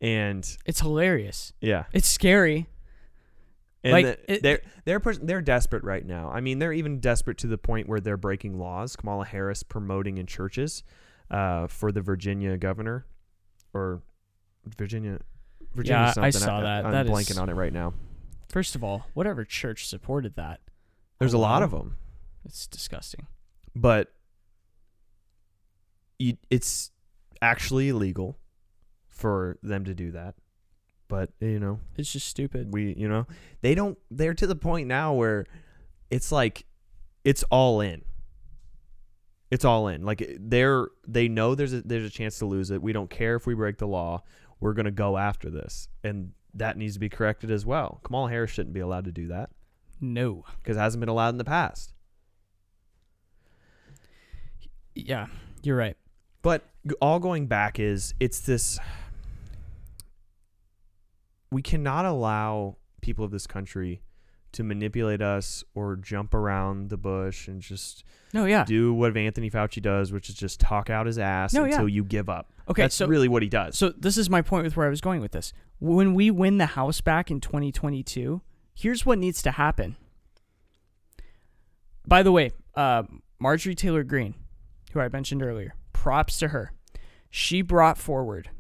And 0.01 0.47
It's 0.65 0.81
hilarious. 0.81 1.53
yeah, 1.61 1.85
It's 1.93 2.09
scary. 2.09 2.69
And 3.83 3.93
Like, 3.93 4.05
the- 4.05 4.33
it- 4.35 4.43
they're 4.43 4.61
they're 4.85 5.01
push, 5.01 5.17
they're 5.23 5.41
desperate 5.43 5.85
right 5.85 6.05
now. 6.05 6.31
I 6.31 6.41
mean, 6.41 6.59
they're 6.59 6.73
even 6.73 7.01
desperate 7.01 7.39
to 7.39 7.47
the 7.47 7.59
point 7.59 7.89
where 7.89 8.01
they're 8.01 8.17
breaking 8.17 8.59
laws. 8.59 8.97
Kamala 8.97 9.25
Harris 9.25 9.63
promoting 9.63 10.19
in 10.19 10.27
churches 10.27 10.83
uh, 11.31 11.67
for 11.67 11.91
the 11.93 12.01
Virginia 12.03 12.57
governor 12.59 13.07
or 13.73 14.03
Virginia 14.77 15.19
Virginia 15.75 16.13
Yeah, 16.17 16.23
I 16.23 16.31
something. 16.31 16.33
saw 16.49 16.61
that. 16.63 16.85
I'm 16.85 16.93
That 16.93 17.07
blanking 17.07 17.31
is- 17.33 17.39
on 17.39 17.49
it 17.49 17.55
right 17.55 17.73
now. 17.73 17.95
First 18.49 18.75
of 18.75 18.83
all, 18.83 19.07
whatever 19.15 19.45
church 19.45 19.87
supported 19.87 20.35
that, 20.35 20.61
There's 21.21 21.33
a 21.33 21.39
lot 21.39 21.63
of 21.63 21.71
them, 21.71 21.97
It's 22.45 22.67
disgusting. 22.67 23.29
but 23.77 24.13
you, 26.19 26.37
it's 26.51 26.91
actually 27.41 27.89
illegal 27.89 28.39
for 29.07 29.57
them 29.63 29.85
to 29.85 29.95
do 29.95 30.11
that. 30.13 30.35
But 31.11 31.31
you 31.41 31.59
know, 31.61 31.81
It's 31.99 32.11
just 32.11 32.27
stupid. 32.29 32.73
we 32.73 32.95
you 32.97 33.09
know 33.09 33.27
they 33.61 33.75
don't. 33.75 33.99
They're 34.11 34.33
to 34.35 34.47
the 34.47 34.57
point 34.57 34.87
now 34.89 35.13
where 35.13 35.45
it's 36.11 36.33
like 36.33 36.65
it's 37.25 37.43
all 37.51 37.81
in. 37.83 38.03
It's 39.51 39.65
all 39.65 39.89
in. 39.89 40.05
Like 40.05 40.37
they're 40.41 40.87
they 41.07 41.27
know 41.29 41.55
there's 41.55 41.73
a 41.75 41.83
there's 41.83 42.05
a 42.07 42.11
chance 42.11 42.39
to 42.39 42.47
lose 42.47 42.71
it. 42.71 42.81
We 42.81 42.93
don't 42.93 43.11
care 43.11 43.35
if 43.37 43.47
we 43.47 43.55
break 43.55 43.77
the 43.79 43.89
law. 43.89 44.23
We're 44.61 44.73
gonna 44.75 44.91
go 44.93 45.19
after 45.19 45.51
this, 45.51 45.89
and 46.05 46.31
that 46.55 46.77
needs 46.79 46.95
to 46.95 47.01
be 47.01 47.09
corrected 47.09 47.51
as 47.51 47.67
well. 47.67 48.01
Kamala 48.05 48.31
Harris 48.31 48.51
shouldn't 48.53 48.75
be 48.75 48.81
allowed 48.81 49.05
to 49.07 49.13
do 49.13 49.27
that 49.29 49.51
No. 50.01 50.45
because 50.63 50.77
it 50.77 50.81
hasn't 50.81 51.01
been 51.01 51.09
allowed 51.09 51.31
in 51.31 51.39
the 51.39 51.45
past. 51.45 51.93
Yeah, 54.95 55.27
you're 55.63 55.77
right. 55.77 55.97
But 56.43 56.63
all 57.01 57.19
going 57.19 57.47
back 57.47 57.79
is 57.79 58.15
it's 58.21 58.41
this 58.41 58.79
we 61.51 61.63
cannot 61.63 62.05
allow 62.05 62.77
people 63.01 63.25
of 63.25 63.31
this 63.31 63.47
country 63.47 64.03
to 64.53 64.65
manipulate 64.65 65.23
us 65.23 65.63
or 65.75 65.95
jump 65.97 66.35
around 66.35 66.91
the 66.91 66.97
bush 66.97 67.47
and 67.47 67.61
just 67.61 68.03
No, 68.35 68.45
yeah. 68.47 68.65
do 68.65 68.93
what 68.93 69.17
Anthony 69.17 69.49
Fauci 69.51 69.81
does, 69.81 70.11
which 70.13 70.29
is 70.29 70.35
just 70.35 70.59
talk 70.59 70.91
out 70.91 71.07
his 71.07 71.19
ass 71.19 71.53
No, 71.53 71.65
yeah. 71.65 71.73
until 71.75 71.89
you 71.89 72.03
give 72.05 72.29
up. 72.29 72.53
Okay, 72.69 72.83
That's 72.83 72.95
so 72.97 73.07
really 73.07 73.29
what 73.29 73.43
he 73.43 73.49
does. 73.49 73.79
So 73.79 73.91
this 73.91 74.17
is 74.17 74.29
my 74.29 74.43
point 74.43 74.65
with 74.65 74.77
where 74.77 74.87
I 74.87 74.91
was 74.91 75.01
going 75.01 75.21
with 75.21 75.33
this. 75.33 75.53
When 75.79 76.15
we 76.15 76.31
win 76.33 76.59
the 76.59 76.67
House 76.67 77.01
back 77.01 77.31
in 77.31 77.41
2022, 77.41 78.43
here's 78.75 79.07
what 79.07 79.19
needs 79.19 79.41
to 79.43 79.53
happen. 79.53 79.97
By 82.07 82.23
the 82.23 82.33
way, 82.33 82.51
uh, 82.75 83.05
Marjorie 83.39 83.75
Taylor 83.75 84.03
Greene, 84.03 84.35
who 84.93 85.01
I 85.01 85.09
mentioned 85.09 85.43
earlier, 85.43 85.75
props 85.93 86.39
to 86.41 86.49
her. 86.49 86.73
She 87.31 87.63
brought 87.63 87.99
forward, 87.99 88.51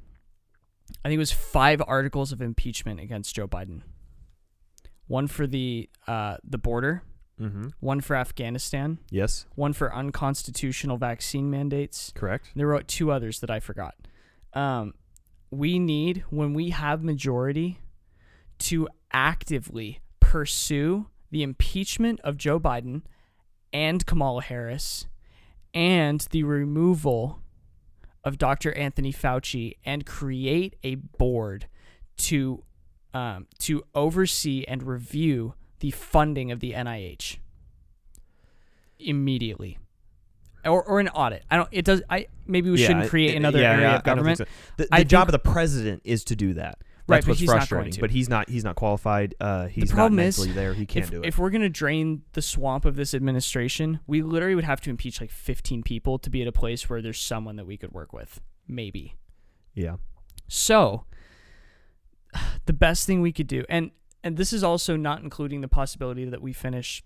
I 1.04 1.08
think 1.08 1.16
it 1.16 1.18
was 1.18 1.32
five 1.32 1.82
articles 1.86 2.32
of 2.32 2.42
impeachment 2.42 3.00
against 3.00 3.34
Joe 3.34 3.48
Biden. 3.48 3.82
One 5.06 5.26
for 5.26 5.46
the 5.46 5.88
uh, 6.06 6.36
the 6.44 6.58
border, 6.58 7.02
mm-hmm. 7.40 7.68
one 7.80 8.00
for 8.00 8.14
Afghanistan, 8.14 8.98
Yes, 9.10 9.46
one 9.54 9.72
for 9.72 9.94
unconstitutional 9.94 10.98
vaccine 10.98 11.50
mandates, 11.50 12.12
correct. 12.14 12.50
there 12.54 12.68
were 12.68 12.82
two 12.82 13.10
others 13.10 13.40
that 13.40 13.50
I 13.50 13.60
forgot. 13.60 13.94
Um, 14.52 14.94
we 15.50 15.78
need 15.78 16.24
when 16.30 16.54
we 16.54 16.70
have 16.70 17.02
majority 17.02 17.78
to 18.60 18.88
actively 19.12 20.00
pursue 20.20 21.06
the 21.30 21.42
impeachment 21.42 22.20
of 22.22 22.36
Joe 22.36 22.60
Biden 22.60 23.02
and 23.72 24.04
Kamala 24.06 24.42
Harris 24.42 25.06
and 25.74 26.26
the 26.30 26.44
removal 26.44 27.39
of 28.24 28.38
Dr. 28.38 28.72
Anthony 28.76 29.12
Fauci 29.12 29.74
and 29.84 30.04
create 30.06 30.76
a 30.84 30.94
board 30.96 31.66
to 32.18 32.62
um, 33.14 33.46
to 33.60 33.82
oversee 33.94 34.64
and 34.68 34.82
review 34.82 35.54
the 35.80 35.90
funding 35.90 36.50
of 36.52 36.60
the 36.60 36.72
NIH 36.72 37.38
immediately. 38.98 39.78
Or, 40.64 40.82
or 40.84 41.00
an 41.00 41.08
audit. 41.08 41.42
I 41.50 41.56
don't. 41.56 41.68
It 41.72 41.86
does. 41.86 42.02
I 42.10 42.26
maybe 42.46 42.68
we 42.70 42.78
Yeah, 42.80 42.86
shouldn't 42.88 43.08
create 43.08 43.30
it- 43.32 43.36
another 43.38 43.60
yeah, 43.60 43.72
area 43.72 43.80
yeah, 43.88 43.94
of 43.96 44.02
I 44.06 44.14
don't 44.14 44.24
think 44.24 44.38
government. 44.38 44.38
so. 44.38 44.44
The, 44.76 44.88
I 44.92 45.04
job 45.04 45.26
think- 45.28 45.34
of 45.36 45.42
the 45.42 45.50
president 45.50 46.02
is 46.04 46.22
to 46.24 46.36
do 46.36 46.52
that. 46.54 46.78
Right, 47.10 47.16
That's 47.16 47.26
but 47.26 47.30
what's 47.32 47.40
he's 47.40 47.48
not 47.48 47.54
going 47.54 47.66
frustrating. 47.68 48.00
But 48.00 48.10
he's 48.10 48.28
not. 48.28 48.48
He's 48.48 48.64
not 48.64 48.76
qualified. 48.76 49.34
Uh, 49.40 49.66
he's 49.66 49.90
not 49.90 49.96
problem 49.96 50.20
is, 50.20 50.38
mentally 50.38 50.54
there. 50.54 50.74
He 50.74 50.86
can't 50.86 51.04
if, 51.04 51.10
do 51.10 51.22
it. 51.22 51.26
if 51.26 51.38
we're 51.38 51.50
gonna 51.50 51.68
drain 51.68 52.22
the 52.32 52.42
swamp 52.42 52.84
of 52.84 52.96
this 52.96 53.14
administration, 53.14 54.00
we 54.06 54.22
literally 54.22 54.54
would 54.54 54.64
have 54.64 54.80
to 54.82 54.90
impeach 54.90 55.20
like 55.20 55.30
15 55.30 55.82
people 55.82 56.18
to 56.18 56.30
be 56.30 56.42
at 56.42 56.48
a 56.48 56.52
place 56.52 56.88
where 56.88 57.02
there's 57.02 57.18
someone 57.18 57.56
that 57.56 57.66
we 57.66 57.76
could 57.76 57.92
work 57.92 58.12
with, 58.12 58.40
maybe. 58.68 59.16
yeah. 59.74 59.96
So, 60.48 61.04
the 62.66 62.72
best 62.72 63.06
thing 63.06 63.20
we 63.20 63.32
could 63.32 63.48
do, 63.48 63.64
and 63.68 63.90
and 64.22 64.36
this 64.36 64.52
is 64.52 64.62
also 64.62 64.96
not 64.96 65.22
including 65.22 65.60
the 65.62 65.68
possibility 65.68 66.24
that 66.24 66.42
we 66.42 66.52
finish 66.52 67.02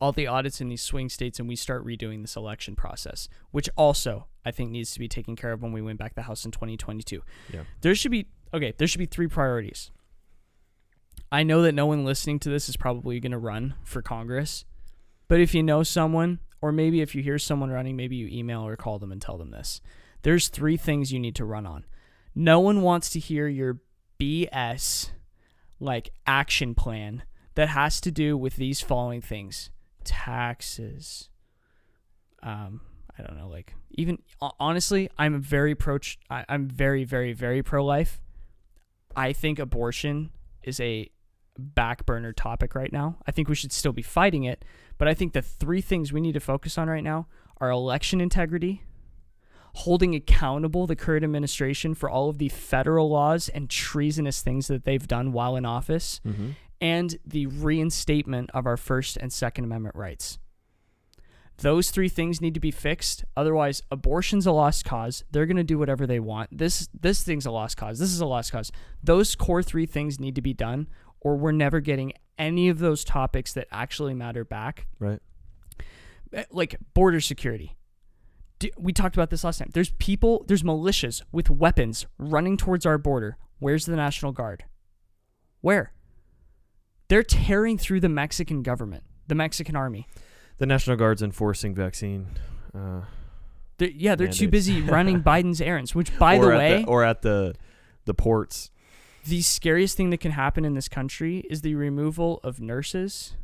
all 0.00 0.12
the 0.12 0.26
audits 0.26 0.60
in 0.60 0.68
these 0.68 0.82
swing 0.82 1.08
states 1.08 1.38
and 1.38 1.48
we 1.48 1.56
start 1.56 1.84
redoing 1.84 2.22
this 2.22 2.36
election 2.36 2.76
process, 2.76 3.28
which 3.50 3.68
also 3.76 4.26
I 4.44 4.50
think 4.50 4.70
needs 4.70 4.92
to 4.92 4.98
be 4.98 5.08
taken 5.08 5.36
care 5.36 5.52
of 5.52 5.62
when 5.62 5.72
we 5.72 5.82
win 5.82 5.96
back 5.96 6.14
the 6.14 6.22
House 6.22 6.44
in 6.44 6.50
2022. 6.50 7.22
Yeah. 7.52 7.60
There 7.80 7.94
should 7.94 8.10
be 8.10 8.28
okay. 8.52 8.74
There 8.76 8.86
should 8.86 8.98
be 8.98 9.06
three 9.06 9.28
priorities. 9.28 9.90
I 11.30 11.42
know 11.42 11.62
that 11.62 11.72
no 11.72 11.86
one 11.86 12.04
listening 12.04 12.38
to 12.40 12.50
this 12.50 12.68
is 12.68 12.76
probably 12.76 13.18
going 13.20 13.32
to 13.32 13.38
run 13.38 13.74
for 13.84 14.00
Congress, 14.00 14.64
but 15.28 15.40
if 15.40 15.54
you 15.54 15.62
know 15.62 15.82
someone, 15.82 16.38
or 16.62 16.70
maybe 16.70 17.00
if 17.00 17.14
you 17.14 17.22
hear 17.22 17.38
someone 17.38 17.70
running, 17.70 17.96
maybe 17.96 18.16
you 18.16 18.28
email 18.28 18.66
or 18.66 18.76
call 18.76 18.98
them 18.98 19.10
and 19.12 19.20
tell 19.20 19.36
them 19.36 19.50
this. 19.50 19.80
There's 20.22 20.48
three 20.48 20.76
things 20.76 21.12
you 21.12 21.18
need 21.18 21.34
to 21.36 21.44
run 21.44 21.66
on. 21.66 21.84
No 22.34 22.60
one 22.60 22.82
wants 22.82 23.10
to 23.10 23.18
hear 23.18 23.48
your 23.48 23.80
BS 24.20 25.10
like 25.80 26.10
action 26.26 26.74
plan 26.74 27.22
that 27.54 27.68
has 27.70 28.00
to 28.02 28.10
do 28.10 28.36
with 28.36 28.56
these 28.56 28.80
following 28.80 29.20
things 29.20 29.70
taxes. 30.04 31.28
Um, 32.42 32.80
I 33.18 33.22
don't 33.22 33.36
know, 33.36 33.48
like 33.48 33.74
even 33.92 34.18
honestly, 34.60 35.10
I'm 35.18 35.40
very 35.40 35.74
pro. 35.74 35.98
I'm 36.30 36.68
very, 36.68 37.04
very, 37.04 37.32
very 37.32 37.62
pro 37.62 37.84
life. 37.84 38.20
I 39.16 39.32
think 39.32 39.58
abortion 39.58 40.30
is 40.62 40.78
a 40.78 41.10
back 41.58 42.04
burner 42.04 42.32
topic 42.32 42.74
right 42.74 42.92
now. 42.92 43.16
I 43.26 43.30
think 43.32 43.48
we 43.48 43.54
should 43.54 43.72
still 43.72 43.92
be 43.92 44.02
fighting 44.02 44.44
it, 44.44 44.64
but 44.98 45.08
I 45.08 45.14
think 45.14 45.32
the 45.32 45.40
three 45.42 45.80
things 45.80 46.12
we 46.12 46.20
need 46.20 46.34
to 46.34 46.40
focus 46.40 46.76
on 46.76 46.88
right 46.88 47.02
now 47.02 47.26
are 47.58 47.70
election 47.70 48.20
integrity, 48.20 48.82
holding 49.74 50.14
accountable 50.14 50.86
the 50.86 50.96
current 50.96 51.24
administration 51.24 51.94
for 51.94 52.10
all 52.10 52.28
of 52.28 52.36
the 52.38 52.50
federal 52.50 53.08
laws 53.08 53.48
and 53.48 53.70
treasonous 53.70 54.42
things 54.42 54.66
that 54.68 54.84
they've 54.84 55.08
done 55.08 55.32
while 55.32 55.56
in 55.56 55.64
office, 55.64 56.20
Mm-hmm. 56.26 56.50
and 56.82 57.16
the 57.24 57.46
reinstatement 57.46 58.50
of 58.52 58.66
our 58.66 58.76
First 58.76 59.16
and 59.16 59.32
Second 59.32 59.64
Amendment 59.64 59.96
rights. 59.96 60.38
Those 61.58 61.90
three 61.90 62.08
things 62.10 62.40
need 62.40 62.54
to 62.54 62.60
be 62.60 62.70
fixed. 62.70 63.24
Otherwise, 63.36 63.82
abortion's 63.90 64.46
a 64.46 64.52
lost 64.52 64.84
cause. 64.84 65.24
They're 65.30 65.46
going 65.46 65.56
to 65.56 65.64
do 65.64 65.78
whatever 65.78 66.06
they 66.06 66.20
want. 66.20 66.56
This 66.56 66.88
this 66.98 67.22
thing's 67.22 67.46
a 67.46 67.50
lost 67.50 67.76
cause. 67.76 67.98
This 67.98 68.12
is 68.12 68.20
a 68.20 68.26
lost 68.26 68.52
cause. 68.52 68.70
Those 69.02 69.34
core 69.34 69.62
three 69.62 69.86
things 69.86 70.20
need 70.20 70.34
to 70.34 70.42
be 70.42 70.52
done, 70.52 70.88
or 71.20 71.36
we're 71.36 71.52
never 71.52 71.80
getting 71.80 72.12
any 72.38 72.68
of 72.68 72.78
those 72.78 73.04
topics 73.04 73.54
that 73.54 73.68
actually 73.72 74.12
matter 74.12 74.44
back. 74.44 74.86
Right. 74.98 75.20
Eh, 76.32 76.44
Like 76.50 76.76
border 76.92 77.20
security. 77.20 77.76
We 78.78 78.92
talked 78.92 79.16
about 79.16 79.30
this 79.30 79.44
last 79.44 79.58
time. 79.58 79.70
There's 79.74 79.90
people, 79.90 80.44
there's 80.48 80.62
militias 80.62 81.22
with 81.30 81.50
weapons 81.50 82.06
running 82.18 82.56
towards 82.56 82.86
our 82.86 82.96
border. 82.96 83.36
Where's 83.58 83.84
the 83.84 83.96
National 83.96 84.32
Guard? 84.32 84.64
Where? 85.60 85.92
They're 87.08 87.22
tearing 87.22 87.76
through 87.76 88.00
the 88.00 88.08
Mexican 88.08 88.62
government, 88.62 89.04
the 89.26 89.34
Mexican 89.34 89.76
army. 89.76 90.06
The 90.58 90.66
National 90.66 90.96
Guard's 90.96 91.22
enforcing 91.22 91.74
vaccine. 91.74 92.28
Uh, 92.74 93.02
They're, 93.78 93.90
yeah, 93.90 94.14
they're 94.14 94.28
too 94.28 94.48
busy 94.48 94.80
running 94.80 95.22
Biden's 95.24 95.60
errands. 95.60 95.94
Which, 95.94 96.16
by 96.18 96.38
the 96.38 96.48
way, 96.48 96.84
or 96.86 97.04
at 97.04 97.22
the 97.22 97.54
the 98.06 98.14
ports. 98.14 98.70
the 99.26 99.42
scariest 99.42 99.96
thing 99.96 100.10
that 100.10 100.20
can 100.20 100.30
happen 100.32 100.64
in 100.64 100.74
this 100.74 100.88
country 100.88 101.44
is 101.50 101.60
the 101.62 101.74
removal 101.74 102.40
of 102.44 102.60
nurses 102.60 103.34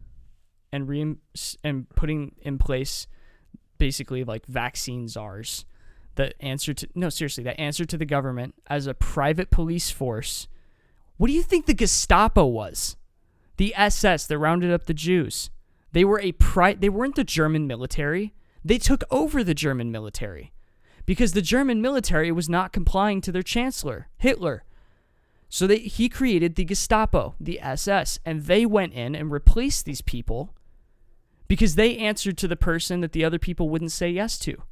and 0.73 0.89
re- 0.89 1.17
and 1.65 1.91
putting 1.91 2.35
in 2.43 2.59
place 2.59 3.07
basically 3.79 4.23
like 4.23 4.47
vaccine 4.47 5.09
czars 5.09 5.65
that 6.15 6.35
answer 6.41 6.73
to 6.73 6.89
no 6.95 7.09
seriously 7.09 7.43
that 7.43 7.59
answer 7.61 7.85
to 7.85 7.99
the 7.99 8.05
government 8.07 8.55
as 8.69 8.87
a 8.87 8.95
private 8.95 9.51
police 9.51 9.91
force 9.91 10.47
what 11.17 11.27
do 11.27 11.33
you 11.33 11.43
think 11.43 11.67
the 11.67 11.75
gestapo 11.75 12.47
was 12.47 12.97
the 13.57 13.75
ss 13.77 14.27
that 14.27 14.39
rounded 14.39 14.71
up 14.71 14.85
the 14.87 14.95
jews 14.95 15.51
they 15.93 16.05
were 16.05 16.21
a 16.21 16.33
pri- 16.33 16.75
they 16.75 16.89
weren't 16.89 17.17
the 17.17 17.25
german 17.25 17.67
military 17.67 18.35
they 18.65 18.79
took 18.79 19.05
over 19.11 19.45
the 19.45 19.55
german 19.55 19.91
military 19.91 20.53
because 21.07 21.33
the 21.33 21.43
german 21.43 21.81
military 21.81 22.33
was 22.33 22.49
not 22.49 22.73
complying 22.73 23.21
to 23.21 23.33
their 23.33 23.43
chancellor 23.43 24.09
hitler 24.19 24.65
so 25.53 25.67
they, 25.67 25.81
he 25.81 26.09
created 26.09 26.55
the 26.55 26.65
Gestapo, 26.65 27.35
the 27.39 27.61
SS, 27.61 28.19
and 28.25 28.45
they 28.45 28.65
went 28.65 28.95
in 28.95 29.15
and 29.15 29.31
replaced 29.31 29.85
these 29.85 30.01
people 30.01 30.55
because 31.47 31.75
they 31.75 31.99
answered 31.99 32.39
to 32.39 32.49
the 32.49 32.57
person 32.57 33.03
that 33.03 33.13
the 33.13 33.23
other 33.23 33.39
people 33.39 33.69
wouldn't 33.69 33.93
say 33.93 34.09
yes 34.09 34.39
to. 34.39 34.63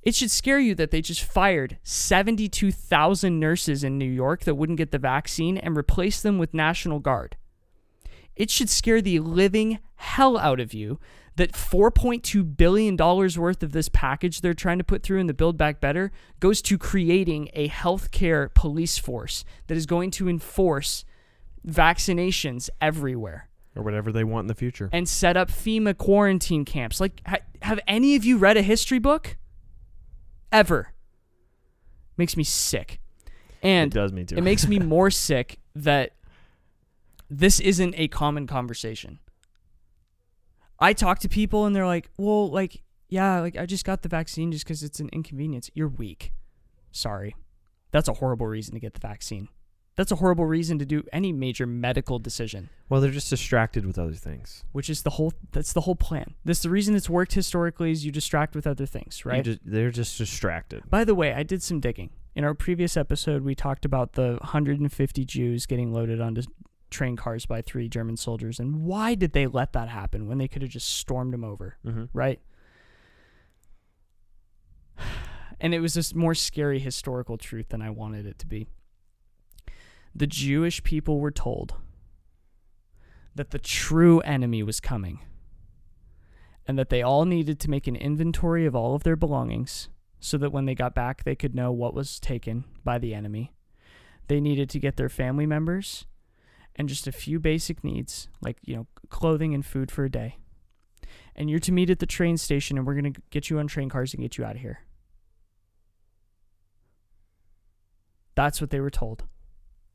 It 0.00 0.14
should 0.14 0.30
scare 0.30 0.60
you 0.60 0.76
that 0.76 0.92
they 0.92 1.00
just 1.00 1.24
fired 1.24 1.78
72,000 1.82 3.40
nurses 3.40 3.82
in 3.82 3.98
New 3.98 4.08
York 4.08 4.44
that 4.44 4.54
wouldn't 4.54 4.78
get 4.78 4.92
the 4.92 4.98
vaccine 4.98 5.58
and 5.58 5.76
replaced 5.76 6.22
them 6.22 6.38
with 6.38 6.54
National 6.54 7.00
Guard. 7.00 7.36
It 8.38 8.50
should 8.50 8.70
scare 8.70 9.02
the 9.02 9.18
living 9.20 9.80
hell 9.96 10.38
out 10.38 10.60
of 10.60 10.72
you 10.72 10.98
that 11.36 11.52
$4.2 11.52 12.56
billion 12.56 12.96
worth 12.96 13.62
of 13.62 13.72
this 13.72 13.88
package 13.88 14.40
they're 14.40 14.54
trying 14.54 14.78
to 14.78 14.84
put 14.84 15.02
through 15.02 15.18
in 15.18 15.26
the 15.26 15.34
Build 15.34 15.58
Back 15.58 15.80
Better 15.80 16.10
goes 16.40 16.62
to 16.62 16.78
creating 16.78 17.50
a 17.52 17.68
healthcare 17.68 18.52
police 18.54 18.96
force 18.96 19.44
that 19.66 19.76
is 19.76 19.86
going 19.86 20.10
to 20.12 20.28
enforce 20.28 21.04
vaccinations 21.66 22.70
everywhere. 22.80 23.48
or 23.76 23.82
whatever 23.82 24.10
they 24.12 24.24
want 24.24 24.44
in 24.44 24.48
the 24.48 24.54
future. 24.54 24.88
and 24.92 25.08
set 25.08 25.36
up 25.36 25.50
FEMA 25.50 25.96
quarantine 25.96 26.64
camps. 26.64 27.00
Like, 27.00 27.20
ha- 27.26 27.38
have 27.62 27.80
any 27.86 28.14
of 28.16 28.24
you 28.24 28.38
read 28.38 28.56
a 28.56 28.62
history 28.62 28.98
book? 28.98 29.36
Ever? 30.50 30.92
Makes 32.16 32.36
me 32.36 32.44
sick. 32.44 33.00
And 33.62 33.92
it 33.92 33.94
does 33.94 34.12
me 34.12 34.24
too. 34.24 34.36
it 34.36 34.42
makes 34.42 34.66
me 34.66 34.78
more 34.94 35.10
sick 35.10 35.58
that 35.76 36.12
this 37.30 37.60
isn't 37.60 37.94
a 37.96 38.08
common 38.08 38.46
conversation. 38.46 39.18
I 40.80 40.92
talk 40.92 41.18
to 41.20 41.28
people 41.28 41.66
and 41.66 41.74
they're 41.74 41.86
like, 41.86 42.10
well, 42.16 42.48
like, 42.50 42.82
yeah, 43.08 43.40
like 43.40 43.56
I 43.56 43.66
just 43.66 43.84
got 43.84 44.02
the 44.02 44.08
vaccine 44.08 44.52
just 44.52 44.64
because 44.64 44.82
it's 44.82 45.00
an 45.00 45.08
inconvenience. 45.12 45.70
You're 45.74 45.88
weak. 45.88 46.32
Sorry. 46.92 47.34
That's 47.90 48.08
a 48.08 48.14
horrible 48.14 48.46
reason 48.46 48.74
to 48.74 48.80
get 48.80 48.94
the 48.94 49.00
vaccine. 49.00 49.48
That's 49.96 50.12
a 50.12 50.16
horrible 50.16 50.44
reason 50.46 50.78
to 50.78 50.86
do 50.86 51.02
any 51.12 51.32
major 51.32 51.66
medical 51.66 52.20
decision, 52.20 52.68
well, 52.88 53.00
they're 53.00 53.10
just 53.10 53.30
distracted 53.30 53.84
with 53.84 53.98
other 53.98 54.14
things. 54.14 54.62
which 54.70 54.88
is 54.88 55.02
the 55.02 55.10
whole 55.10 55.32
that's 55.50 55.72
the 55.72 55.80
whole 55.80 55.96
plan. 55.96 56.34
This 56.44 56.62
the 56.62 56.70
reason 56.70 56.94
it's 56.94 57.10
worked 57.10 57.32
historically 57.34 57.90
is 57.90 58.06
you 58.06 58.12
distract 58.12 58.54
with 58.54 58.64
other 58.64 58.86
things, 58.86 59.24
right? 59.26 59.42
just- 59.44 59.58
they're 59.64 59.90
just 59.90 60.16
distracted. 60.16 60.88
By 60.88 61.02
the 61.02 61.16
way, 61.16 61.32
I 61.34 61.42
did 61.42 61.64
some 61.64 61.80
digging. 61.80 62.10
In 62.36 62.44
our 62.44 62.54
previous 62.54 62.96
episode, 62.96 63.42
we 63.42 63.56
talked 63.56 63.84
about 63.84 64.12
the 64.12 64.38
150 64.42 65.24
Jews 65.24 65.66
getting 65.66 65.92
loaded 65.92 66.20
onto 66.20 66.42
train 66.90 67.16
cars 67.16 67.46
by 67.46 67.60
three 67.62 67.88
German 67.88 68.16
soldiers, 68.16 68.58
and 68.58 68.82
why 68.82 69.14
did 69.14 69.32
they 69.32 69.46
let 69.46 69.72
that 69.72 69.88
happen 69.88 70.26
when 70.26 70.38
they 70.38 70.48
could 70.48 70.62
have 70.62 70.70
just 70.70 70.88
stormed 70.96 71.32
them 71.32 71.44
over, 71.44 71.76
Mm-hmm. 71.84 72.04
right? 72.12 72.40
And 75.60 75.74
it 75.74 75.80
was 75.80 75.94
this 75.94 76.14
more 76.14 76.36
scary 76.36 76.78
historical 76.78 77.36
truth 77.36 77.70
than 77.70 77.82
I 77.82 77.90
wanted 77.90 78.26
it 78.26 78.38
to 78.38 78.46
be. 78.46 78.68
The 80.14 80.28
Jewish 80.28 80.84
people 80.84 81.18
were 81.18 81.32
told 81.32 81.74
that 83.34 83.50
the 83.50 83.58
true 83.58 84.20
enemy 84.20 84.62
was 84.62 84.78
coming, 84.78 85.18
and 86.66 86.78
that 86.78 86.90
they 86.90 87.02
all 87.02 87.24
needed 87.24 87.58
to 87.60 87.70
make 87.70 87.88
an 87.88 87.96
inventory 87.96 88.66
of 88.66 88.76
all 88.76 88.94
of 88.94 89.02
their 89.02 89.16
belongings 89.16 89.88
so 90.20 90.38
that 90.38 90.52
when 90.52 90.64
they 90.66 90.74
got 90.76 90.94
back, 90.94 91.24
they 91.24 91.34
could 91.34 91.54
know 91.56 91.72
what 91.72 91.94
was 91.94 92.20
taken 92.20 92.64
by 92.84 92.98
the 92.98 93.12
enemy. 93.14 93.52
They 94.28 94.40
needed 94.40 94.70
to 94.70 94.78
get 94.78 94.96
their 94.96 95.08
family 95.08 95.46
members 95.46 96.06
and 96.78 96.88
just 96.88 97.08
a 97.08 97.12
few 97.12 97.40
basic 97.40 97.82
needs, 97.82 98.28
like, 98.40 98.56
you 98.64 98.76
know, 98.76 98.86
clothing 99.10 99.52
and 99.52 99.66
food 99.66 99.90
for 99.90 100.04
a 100.04 100.10
day. 100.10 100.38
And 101.34 101.50
you're 101.50 101.58
to 101.60 101.72
meet 101.72 101.90
at 101.90 101.98
the 101.98 102.06
train 102.06 102.36
station, 102.36 102.78
and 102.78 102.86
we're 102.86 102.94
going 102.94 103.12
to 103.12 103.20
get 103.30 103.50
you 103.50 103.58
on 103.58 103.66
train 103.66 103.88
cars 103.88 104.14
and 104.14 104.22
get 104.22 104.38
you 104.38 104.44
out 104.44 104.54
of 104.54 104.60
here. 104.60 104.80
That's 108.36 108.60
what 108.60 108.70
they 108.70 108.80
were 108.80 108.90
told. 108.90 109.24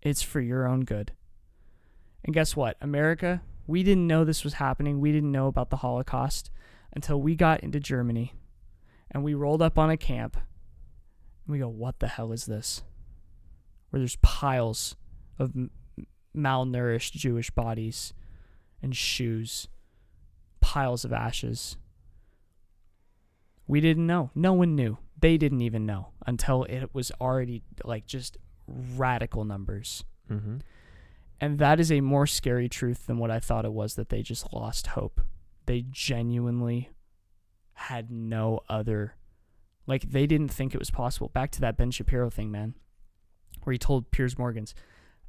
It's 0.01 0.21
for 0.21 0.41
your 0.41 0.67
own 0.67 0.81
good. 0.81 1.13
And 2.25 2.33
guess 2.33 2.55
what? 2.55 2.75
America, 2.81 3.41
we 3.65 3.83
didn't 3.83 4.07
know 4.07 4.25
this 4.25 4.43
was 4.43 4.55
happening. 4.55 4.99
We 4.99 5.13
didn't 5.13 5.31
know 5.31 5.47
about 5.47 5.69
the 5.69 5.77
Holocaust 5.77 6.51
until 6.93 7.21
we 7.21 7.35
got 7.35 7.61
into 7.61 7.79
Germany 7.79 8.33
and 9.09 9.23
we 9.23 9.33
rolled 9.33 9.61
up 9.61 9.77
on 9.77 9.89
a 9.89 9.97
camp 9.97 10.35
and 10.35 11.53
we 11.53 11.59
go, 11.59 11.69
What 11.69 11.99
the 11.99 12.07
hell 12.07 12.31
is 12.31 12.45
this? 12.45 12.83
Where 13.89 13.99
there's 13.99 14.17
piles 14.17 14.95
of 15.39 15.53
malnourished 16.35 17.13
Jewish 17.13 17.49
bodies 17.51 18.13
and 18.81 18.95
shoes, 18.95 19.67
piles 20.61 21.05
of 21.05 21.13
ashes. 21.13 21.77
We 23.67 23.79
didn't 23.81 24.07
know. 24.07 24.31
No 24.35 24.53
one 24.53 24.75
knew. 24.75 24.97
They 25.19 25.37
didn't 25.37 25.61
even 25.61 25.85
know 25.85 26.09
until 26.25 26.63
it 26.63 26.89
was 26.93 27.11
already 27.21 27.63
like 27.83 28.05
just 28.05 28.37
radical 28.67 29.45
numbers. 29.45 30.03
Mm-hmm. 30.29 30.57
And 31.39 31.59
that 31.59 31.79
is 31.79 31.91
a 31.91 32.01
more 32.01 32.27
scary 32.27 32.69
truth 32.69 33.07
than 33.07 33.17
what 33.17 33.31
I 33.31 33.39
thought 33.39 33.65
it 33.65 33.73
was 33.73 33.95
that 33.95 34.09
they 34.09 34.21
just 34.21 34.53
lost 34.53 34.87
hope. 34.87 35.21
They 35.65 35.85
genuinely 35.91 36.89
had 37.73 38.11
no 38.11 38.61
other 38.69 39.15
like 39.85 40.11
they 40.11 40.25
didn't 40.27 40.49
think 40.49 40.73
it 40.73 40.79
was 40.79 40.91
possible. 40.91 41.29
Back 41.29 41.51
to 41.51 41.61
that 41.61 41.77
Ben 41.77 41.91
Shapiro 41.91 42.29
thing, 42.29 42.51
man, 42.51 42.73
where 43.63 43.73
he 43.73 43.77
told 43.77 44.11
Piers 44.11 44.37
Morgan's, 44.37 44.73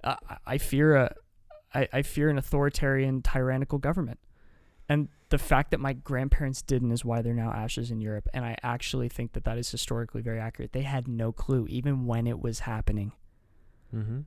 uh, 0.04 0.16
"I 0.46 0.58
fear 0.58 0.94
a, 0.94 1.14
I, 1.74 1.88
I 1.92 2.02
fear 2.02 2.28
an 2.28 2.38
authoritarian, 2.38 3.22
tyrannical 3.22 3.78
government," 3.78 4.20
and 4.88 5.08
the 5.30 5.38
fact 5.38 5.72
that 5.72 5.80
my 5.80 5.92
grandparents 5.92 6.62
didn't 6.62 6.92
is 6.92 7.04
why 7.04 7.20
they're 7.22 7.34
now 7.34 7.50
ashes 7.50 7.90
in 7.90 8.00
Europe. 8.00 8.28
And 8.32 8.44
I 8.44 8.56
actually 8.62 9.08
think 9.08 9.32
that 9.32 9.44
that 9.44 9.58
is 9.58 9.70
historically 9.70 10.22
very 10.22 10.38
accurate. 10.38 10.72
They 10.72 10.82
had 10.82 11.08
no 11.08 11.32
clue, 11.32 11.66
even 11.68 12.06
when 12.06 12.28
it 12.28 12.40
was 12.40 12.60
happening. 12.60 13.12
Mm-hmm. 13.92 14.20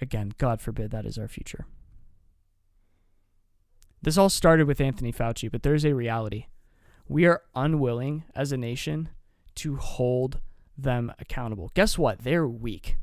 Again, 0.00 0.32
God 0.38 0.60
forbid 0.60 0.90
that 0.90 1.06
is 1.06 1.18
our 1.18 1.28
future. 1.28 1.66
This 4.00 4.18
all 4.18 4.28
started 4.28 4.66
with 4.66 4.80
Anthony 4.80 5.12
Fauci, 5.12 5.48
but 5.48 5.62
there's 5.62 5.84
a 5.84 5.94
reality. 5.94 6.46
We 7.06 7.24
are 7.26 7.42
unwilling 7.54 8.24
as 8.34 8.50
a 8.50 8.56
nation 8.56 9.10
to 9.56 9.76
hold 9.76 10.40
them 10.76 11.12
accountable. 11.20 11.70
Guess 11.74 11.98
what? 11.98 12.24
They're 12.24 12.48
weak. 12.48 12.96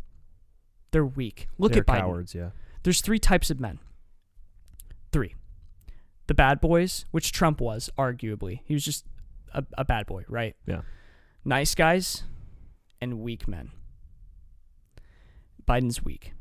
They're 0.91 1.05
weak. 1.05 1.47
Look 1.57 1.73
They're 1.73 1.81
at 1.81 1.87
Biden. 1.87 1.99
cowards. 1.99 2.35
Yeah. 2.35 2.49
There's 2.83 3.01
three 3.01 3.19
types 3.19 3.49
of 3.49 3.59
men. 3.59 3.79
Three. 5.11 5.35
The 6.27 6.33
bad 6.33 6.61
boys, 6.61 7.05
which 7.11 7.31
Trump 7.31 7.59
was, 7.59 7.89
arguably. 7.97 8.61
He 8.65 8.73
was 8.73 8.85
just 8.85 9.05
a, 9.53 9.63
a 9.77 9.85
bad 9.85 10.05
boy, 10.05 10.25
right? 10.27 10.55
Yeah. 10.65 10.81
Nice 11.43 11.75
guys 11.75 12.23
and 13.01 13.19
weak 13.19 13.47
men. 13.47 13.71
Biden's 15.67 16.03
weak. 16.03 16.33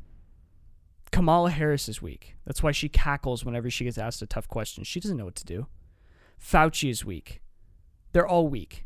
Kamala 1.11 1.51
Harris 1.51 1.89
is 1.89 2.01
weak. 2.01 2.35
That's 2.45 2.61
why 2.61 2.71
she 2.71 2.89
cackles 2.89 3.43
whenever 3.43 3.69
she 3.69 3.83
gets 3.83 3.97
asked 3.97 4.21
a 4.21 4.27
tough 4.27 4.47
question. 4.47 4.83
She 4.83 4.99
doesn't 4.99 5.17
know 5.17 5.25
what 5.25 5.35
to 5.35 5.45
do. 5.45 5.67
Fauci 6.39 6.89
is 6.89 7.03
weak. 7.03 7.41
They're 8.13 8.27
all 8.27 8.47
weak. 8.47 8.85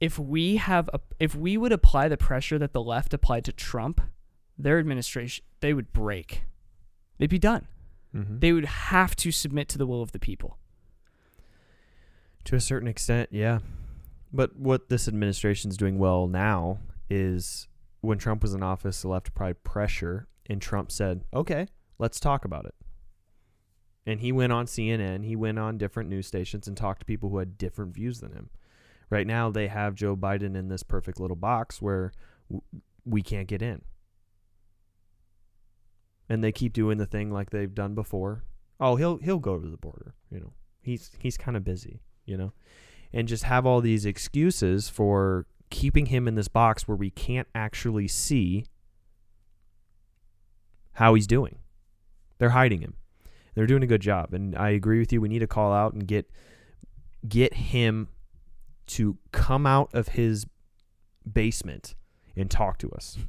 If 0.00 0.18
we 0.18 0.56
have 0.56 0.90
a, 0.92 1.00
if 1.18 1.34
we 1.34 1.56
would 1.56 1.72
apply 1.72 2.08
the 2.08 2.16
pressure 2.16 2.58
that 2.58 2.72
the 2.72 2.82
left 2.82 3.14
applied 3.14 3.44
to 3.44 3.52
Trump, 3.52 4.00
their 4.58 4.78
administration 4.78 5.44
they 5.60 5.72
would 5.72 5.92
break. 5.92 6.42
They'd 7.18 7.30
be 7.30 7.38
done. 7.38 7.68
Mm-hmm. 8.14 8.38
They 8.40 8.52
would 8.52 8.64
have 8.64 9.16
to 9.16 9.30
submit 9.30 9.68
to 9.70 9.78
the 9.78 9.86
will 9.86 10.02
of 10.02 10.12
the 10.12 10.18
people. 10.18 10.58
To 12.44 12.56
a 12.56 12.60
certain 12.60 12.88
extent, 12.88 13.30
yeah. 13.32 13.60
But 14.32 14.56
what 14.56 14.88
this 14.88 15.08
administration's 15.08 15.76
doing 15.76 15.98
well 15.98 16.26
now 16.26 16.78
is 17.08 17.68
when 18.00 18.18
Trump 18.18 18.42
was 18.42 18.52
in 18.52 18.62
office, 18.62 19.02
the 19.02 19.08
left 19.08 19.28
applied 19.28 19.62
pressure, 19.64 20.28
and 20.46 20.60
Trump 20.60 20.90
said, 20.92 21.24
okay, 21.32 21.68
let's 21.98 22.20
talk 22.20 22.44
about 22.44 22.66
it. 22.66 22.74
And 24.06 24.20
he 24.20 24.32
went 24.32 24.52
on 24.52 24.66
CNN, 24.66 25.24
he 25.24 25.36
went 25.36 25.58
on 25.58 25.78
different 25.78 26.10
news 26.10 26.26
stations 26.26 26.68
and 26.68 26.76
talked 26.76 27.00
to 27.00 27.06
people 27.06 27.30
who 27.30 27.38
had 27.38 27.56
different 27.56 27.94
views 27.94 28.20
than 28.20 28.32
him. 28.32 28.50
Right 29.14 29.28
now, 29.28 29.48
they 29.48 29.68
have 29.68 29.94
Joe 29.94 30.16
Biden 30.16 30.56
in 30.56 30.66
this 30.66 30.82
perfect 30.82 31.20
little 31.20 31.36
box 31.36 31.80
where 31.80 32.10
w- 32.48 32.62
we 33.04 33.22
can't 33.22 33.46
get 33.46 33.62
in. 33.62 33.82
And 36.28 36.42
they 36.42 36.50
keep 36.50 36.72
doing 36.72 36.98
the 36.98 37.06
thing 37.06 37.30
like 37.30 37.50
they've 37.50 37.72
done 37.72 37.94
before. 37.94 38.42
Oh, 38.80 38.96
he'll 38.96 39.18
he'll 39.18 39.38
go 39.38 39.60
to 39.60 39.68
the 39.68 39.76
border, 39.76 40.16
you 40.32 40.40
know. 40.40 40.52
He's 40.82 41.12
he's 41.20 41.36
kind 41.36 41.56
of 41.56 41.62
busy, 41.62 42.00
you 42.26 42.36
know. 42.36 42.54
And 43.12 43.28
just 43.28 43.44
have 43.44 43.64
all 43.64 43.80
these 43.80 44.04
excuses 44.04 44.88
for 44.88 45.46
keeping 45.70 46.06
him 46.06 46.26
in 46.26 46.34
this 46.34 46.48
box 46.48 46.88
where 46.88 46.96
we 46.96 47.10
can't 47.10 47.46
actually 47.54 48.08
see 48.08 48.66
how 50.94 51.14
he's 51.14 51.28
doing. 51.28 51.58
They're 52.38 52.50
hiding 52.50 52.80
him. 52.80 52.94
They're 53.54 53.68
doing 53.68 53.84
a 53.84 53.86
good 53.86 54.02
job, 54.02 54.34
and 54.34 54.56
I 54.56 54.70
agree 54.70 54.98
with 54.98 55.12
you. 55.12 55.20
We 55.20 55.28
need 55.28 55.38
to 55.38 55.46
call 55.46 55.72
out 55.72 55.92
and 55.92 56.04
get 56.04 56.28
get 57.28 57.54
him 57.54 58.08
to 58.86 59.18
come 59.32 59.66
out 59.66 59.90
of 59.94 60.08
his 60.08 60.46
basement 61.30 61.94
and 62.36 62.50
talk 62.50 62.78
to 62.78 62.90
us. 62.90 63.18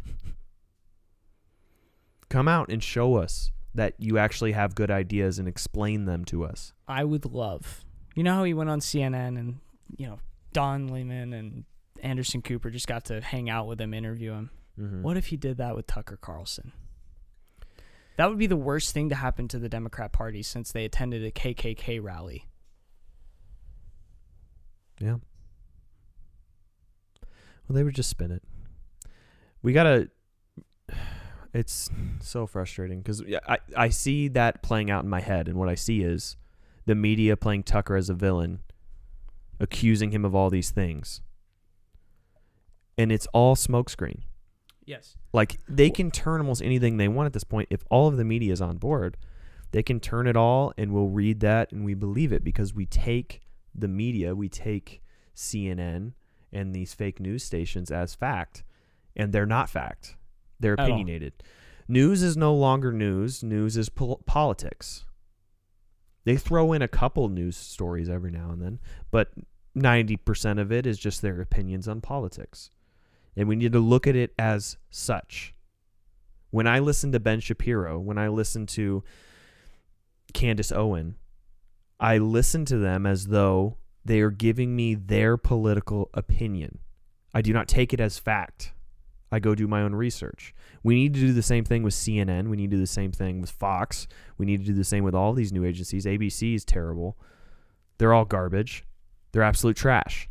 come 2.29 2.47
out 2.47 2.69
and 2.69 2.83
show 2.83 3.15
us 3.15 3.51
that 3.73 3.93
you 3.97 4.17
actually 4.17 4.53
have 4.53 4.75
good 4.75 4.89
ideas 4.89 5.37
and 5.37 5.47
explain 5.47 6.05
them 6.05 6.25
to 6.25 6.43
us. 6.43 6.73
I 6.87 7.03
would 7.03 7.25
love. 7.25 7.83
You 8.15 8.23
know 8.23 8.33
how 8.33 8.43
he 8.43 8.53
went 8.53 8.69
on 8.69 8.79
CNN 8.79 9.37
and 9.37 9.59
you 9.97 10.07
know 10.07 10.19
Don 10.53 10.87
Lemon 10.87 11.33
and 11.33 11.65
Anderson 12.01 12.41
Cooper 12.41 12.69
just 12.69 12.87
got 12.87 13.05
to 13.05 13.21
hang 13.21 13.49
out 13.49 13.67
with 13.67 13.79
him, 13.79 13.93
interview 13.93 14.31
him. 14.31 14.49
Mm-hmm. 14.79 15.03
What 15.03 15.17
if 15.17 15.27
he 15.27 15.37
did 15.37 15.57
that 15.57 15.75
with 15.75 15.87
Tucker 15.87 16.17
Carlson? 16.17 16.71
That 18.17 18.29
would 18.29 18.37
be 18.37 18.47
the 18.47 18.55
worst 18.55 18.93
thing 18.93 19.09
to 19.09 19.15
happen 19.15 19.49
to 19.49 19.59
the 19.59 19.67
Democrat 19.67 20.13
Party 20.13 20.41
since 20.41 20.71
they 20.71 20.85
attended 20.85 21.23
a 21.23 21.31
KKK 21.31 22.01
rally. 22.01 22.45
Yeah. 24.99 25.17
Well, 27.67 27.75
they 27.75 27.83
would 27.83 27.95
just 27.95 28.09
spin 28.09 28.31
it. 28.31 28.43
We 29.61 29.73
gotta. 29.73 30.09
It's 31.53 31.89
so 32.19 32.45
frustrating 32.47 32.99
because 32.99 33.23
I 33.47 33.59
I 33.77 33.87
see 33.87 34.27
that 34.27 34.61
playing 34.61 34.91
out 34.91 35.05
in 35.05 35.09
my 35.09 35.21
head, 35.21 35.47
and 35.47 35.57
what 35.57 35.69
I 35.69 35.75
see 35.75 36.01
is 36.01 36.35
the 36.85 36.95
media 36.95 37.37
playing 37.37 37.63
Tucker 37.63 37.95
as 37.95 38.09
a 38.09 38.13
villain, 38.13 38.59
accusing 39.57 40.11
him 40.11 40.25
of 40.25 40.35
all 40.35 40.49
these 40.49 40.69
things, 40.69 41.21
and 42.97 43.09
it's 43.09 43.25
all 43.27 43.55
smokescreen. 43.55 44.23
Yes. 44.85 45.17
Like 45.33 45.59
they 45.67 45.89
can 45.89 46.11
turn 46.11 46.41
almost 46.41 46.61
anything 46.61 46.97
they 46.97 47.07
want 47.07 47.25
at 47.25 47.33
this 47.33 47.43
point 47.43 47.67
if 47.71 47.83
all 47.89 48.07
of 48.07 48.17
the 48.17 48.23
media 48.23 48.53
is 48.53 48.61
on 48.61 48.77
board. 48.77 49.17
They 49.71 49.83
can 49.83 49.99
turn 49.99 50.27
it 50.27 50.37
all 50.37 50.73
and 50.77 50.93
we'll 50.93 51.09
read 51.09 51.41
that 51.41 51.71
and 51.71 51.83
we 51.83 51.95
believe 51.95 52.31
it 52.31 52.43
because 52.43 52.73
we 52.73 52.85
take 52.85 53.41
the 53.73 53.87
media, 53.87 54.35
we 54.35 54.47
take 54.47 55.01
CNN 55.35 56.13
and 56.55 56.73
these 56.73 56.93
fake 56.93 57.19
news 57.19 57.43
stations 57.43 57.91
as 57.91 58.15
fact, 58.15 58.63
and 59.15 59.31
they're 59.31 59.45
not 59.45 59.69
fact. 59.69 60.15
They're 60.59 60.75
opinionated. 60.75 61.33
News 61.87 62.23
is 62.23 62.35
no 62.35 62.55
longer 62.55 62.91
news. 62.91 63.43
News 63.43 63.77
is 63.77 63.89
pol- 63.89 64.23
politics. 64.25 65.05
They 66.23 66.37
throw 66.37 66.73
in 66.73 66.81
a 66.81 66.87
couple 66.87 67.29
news 67.29 67.55
stories 67.55 68.09
every 68.09 68.31
now 68.31 68.49
and 68.51 68.61
then, 68.61 68.79
but 69.11 69.31
90% 69.77 70.59
of 70.59 70.71
it 70.71 70.87
is 70.87 70.97
just 70.97 71.21
their 71.21 71.39
opinions 71.41 71.87
on 71.87 72.01
politics. 72.01 72.71
And 73.35 73.47
we 73.47 73.55
need 73.55 73.73
to 73.73 73.79
look 73.79 74.07
at 74.07 74.15
it 74.15 74.33
as 74.39 74.77
such. 74.89 75.53
When 76.49 76.65
I 76.65 76.79
listen 76.79 77.11
to 77.11 77.19
Ben 77.19 77.41
Shapiro, 77.41 77.99
when 77.99 78.17
I 78.17 78.29
listen 78.29 78.65
to 78.67 79.03
Candace 80.33 80.71
Owen, 80.71 81.15
I 81.99 82.17
listen 82.17 82.65
to 82.65 82.77
them 82.77 83.05
as 83.05 83.27
though 83.27 83.77
they 84.05 84.21
are 84.21 84.31
giving 84.31 84.75
me 84.75 84.93
their 84.93 85.35
political 85.35 86.09
opinion. 86.13 86.79
I 87.33 87.41
do 87.41 87.51
not 87.51 87.67
take 87.67 87.91
it 87.91 87.99
as 87.99 88.19
fact. 88.19 88.71
I 89.31 89.39
go 89.39 89.55
do 89.55 89.67
my 89.67 89.81
own 89.81 89.95
research. 89.95 90.53
We 90.83 90.95
need 90.95 91.15
to 91.15 91.19
do 91.19 91.33
the 91.33 91.41
same 91.41 91.65
thing 91.65 91.83
with 91.83 91.93
CNN. 91.93 92.47
We 92.47 92.55
need 92.55 92.69
to 92.69 92.77
do 92.77 92.81
the 92.81 92.87
same 92.87 93.11
thing 93.11 93.41
with 93.41 93.49
Fox. 93.49 94.07
We 94.37 94.45
need 94.45 94.61
to 94.61 94.67
do 94.67 94.73
the 94.73 94.83
same 94.83 95.03
with 95.03 95.15
all 95.15 95.33
these 95.33 95.51
new 95.51 95.65
agencies. 95.65 96.05
ABC 96.05 96.55
is 96.55 96.63
terrible. 96.63 97.17
They're 97.97 98.13
all 98.13 98.25
garbage. 98.25 98.85
They're 99.31 99.43
absolute 99.43 99.75
trash. 99.75 100.29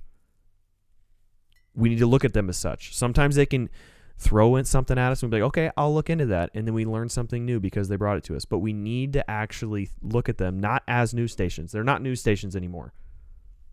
We 1.74 1.88
need 1.88 1.98
to 1.98 2.06
look 2.06 2.24
at 2.24 2.32
them 2.32 2.48
as 2.48 2.56
such. 2.56 2.96
Sometimes 2.96 3.34
they 3.34 3.46
can 3.46 3.68
throw 4.16 4.54
in 4.54 4.64
something 4.64 4.96
at 4.96 5.10
us 5.10 5.22
and 5.22 5.30
be 5.30 5.38
like, 5.38 5.48
okay, 5.48 5.70
I'll 5.76 5.92
look 5.92 6.08
into 6.08 6.26
that. 6.26 6.50
And 6.54 6.66
then 6.66 6.74
we 6.74 6.84
learn 6.84 7.08
something 7.08 7.44
new 7.44 7.58
because 7.58 7.88
they 7.88 7.96
brought 7.96 8.16
it 8.16 8.24
to 8.24 8.37
us. 8.37 8.44
But 8.44 8.60
we 8.60 8.72
need 8.72 9.12
to 9.14 9.28
actually 9.28 9.90
look 10.00 10.28
at 10.28 10.38
them 10.38 10.60
not 10.60 10.84
as 10.87 11.12
news 11.12 11.32
stations. 11.32 11.72
They're 11.72 11.82
not 11.82 12.00
news 12.00 12.20
stations 12.20 12.54
anymore. 12.54 12.92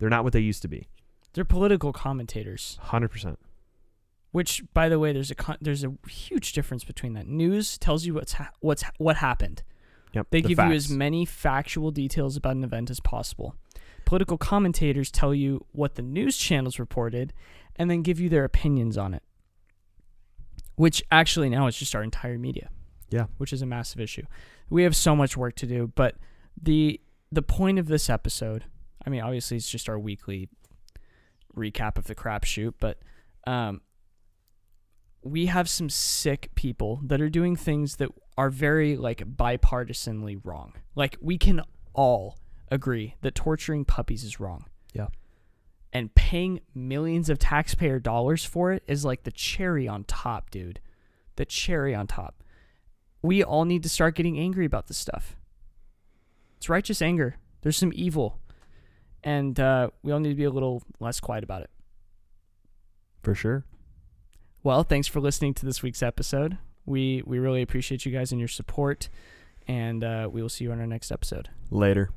They're 0.01 0.09
not 0.09 0.23
what 0.23 0.33
they 0.33 0.39
used 0.39 0.63
to 0.63 0.67
be. 0.67 0.87
They're 1.33 1.45
political 1.45 1.93
commentators. 1.93 2.79
100%. 2.85 3.37
Which, 4.31 4.63
by 4.73 4.89
the 4.89 4.97
way, 4.97 5.13
there's 5.13 5.29
a 5.29 5.35
con- 5.35 5.59
there's 5.61 5.83
a 5.83 5.93
huge 6.09 6.53
difference 6.53 6.83
between 6.83 7.13
that. 7.13 7.27
News 7.27 7.77
tells 7.77 8.03
you 8.03 8.15
what's 8.15 8.33
ha- 8.33 8.49
what's 8.61 8.83
what 8.97 9.17
happened. 9.17 9.61
Yep. 10.13 10.27
They 10.31 10.41
the 10.41 10.47
give 10.47 10.57
you 10.57 10.71
as 10.71 10.89
many 10.89 11.23
factual 11.23 11.91
details 11.91 12.35
about 12.35 12.55
an 12.55 12.63
event 12.63 12.89
as 12.89 12.99
possible. 12.99 13.55
Political 14.05 14.39
commentators 14.39 15.11
tell 15.11 15.35
you 15.35 15.65
what 15.71 15.95
the 15.95 16.01
news 16.01 16.35
channels 16.35 16.79
reported 16.79 17.31
and 17.75 17.91
then 17.91 18.01
give 18.01 18.19
you 18.19 18.27
their 18.27 18.43
opinions 18.43 18.97
on 18.97 19.13
it. 19.13 19.21
Which 20.77 21.03
actually 21.11 21.49
now 21.49 21.67
is 21.67 21.77
just 21.77 21.93
our 21.93 22.01
entire 22.01 22.39
media. 22.39 22.69
Yeah. 23.11 23.27
Which 23.37 23.53
is 23.53 23.61
a 23.61 23.67
massive 23.67 24.01
issue. 24.01 24.23
We 24.69 24.81
have 24.83 24.95
so 24.95 25.15
much 25.15 25.37
work 25.37 25.55
to 25.57 25.67
do, 25.67 25.91
but 25.93 26.15
the 26.59 26.99
the 27.31 27.41
point 27.41 27.79
of 27.79 27.87
this 27.87 28.09
episode, 28.09 28.65
I 29.05 29.09
mean 29.09 29.21
obviously 29.21 29.57
it's 29.57 29.69
just 29.69 29.89
our 29.89 29.99
weekly 29.99 30.49
recap 31.55 31.97
of 31.97 32.05
the 32.05 32.15
crapshoot, 32.15 32.73
but 32.79 32.99
um 33.47 33.81
we 35.23 35.45
have 35.47 35.69
some 35.69 35.89
sick 35.89 36.49
people 36.55 36.99
that 37.03 37.21
are 37.21 37.29
doing 37.29 37.55
things 37.55 37.97
that 37.97 38.09
are 38.37 38.49
very 38.49 38.97
like 38.97 39.19
bipartisanly 39.19 40.39
wrong. 40.43 40.73
Like 40.95 41.17
we 41.21 41.37
can 41.37 41.61
all 41.93 42.39
agree 42.71 43.15
that 43.21 43.35
torturing 43.35 43.85
puppies 43.85 44.23
is 44.23 44.39
wrong. 44.39 44.65
Yeah. 44.93 45.07
And 45.93 46.13
paying 46.15 46.61
millions 46.73 47.29
of 47.29 47.37
taxpayer 47.37 47.99
dollars 47.99 48.45
for 48.45 48.71
it 48.71 48.83
is 48.87 49.05
like 49.05 49.23
the 49.23 49.31
cherry 49.31 49.87
on 49.87 50.05
top, 50.05 50.49
dude. 50.49 50.79
The 51.35 51.45
cherry 51.45 51.93
on 51.93 52.07
top. 52.07 52.43
We 53.21 53.43
all 53.43 53.65
need 53.65 53.83
to 53.83 53.89
start 53.89 54.15
getting 54.15 54.39
angry 54.39 54.65
about 54.65 54.87
this 54.87 54.97
stuff. 54.97 55.35
It's 56.57 56.69
righteous 56.69 57.01
anger. 57.01 57.35
There's 57.61 57.77
some 57.77 57.91
evil. 57.93 58.39
And 59.23 59.59
uh, 59.59 59.89
we 60.03 60.11
all 60.11 60.19
need 60.19 60.29
to 60.29 60.35
be 60.35 60.45
a 60.45 60.49
little 60.49 60.83
less 60.99 61.19
quiet 61.19 61.43
about 61.43 61.61
it. 61.61 61.69
For 63.21 63.35
sure. 63.35 63.65
Well, 64.63 64.83
thanks 64.83 65.07
for 65.07 65.19
listening 65.19 65.53
to 65.55 65.65
this 65.65 65.83
week's 65.83 66.03
episode. 66.03 66.57
We 66.85 67.23
we 67.25 67.39
really 67.39 67.61
appreciate 67.61 68.05
you 68.05 68.11
guys 68.11 68.31
and 68.31 68.39
your 68.39 68.47
support, 68.47 69.09
and 69.67 70.03
uh, 70.03 70.29
we 70.31 70.41
will 70.41 70.49
see 70.49 70.63
you 70.63 70.71
on 70.71 70.79
our 70.79 70.87
next 70.87 71.11
episode. 71.11 71.49
Later. 71.69 72.09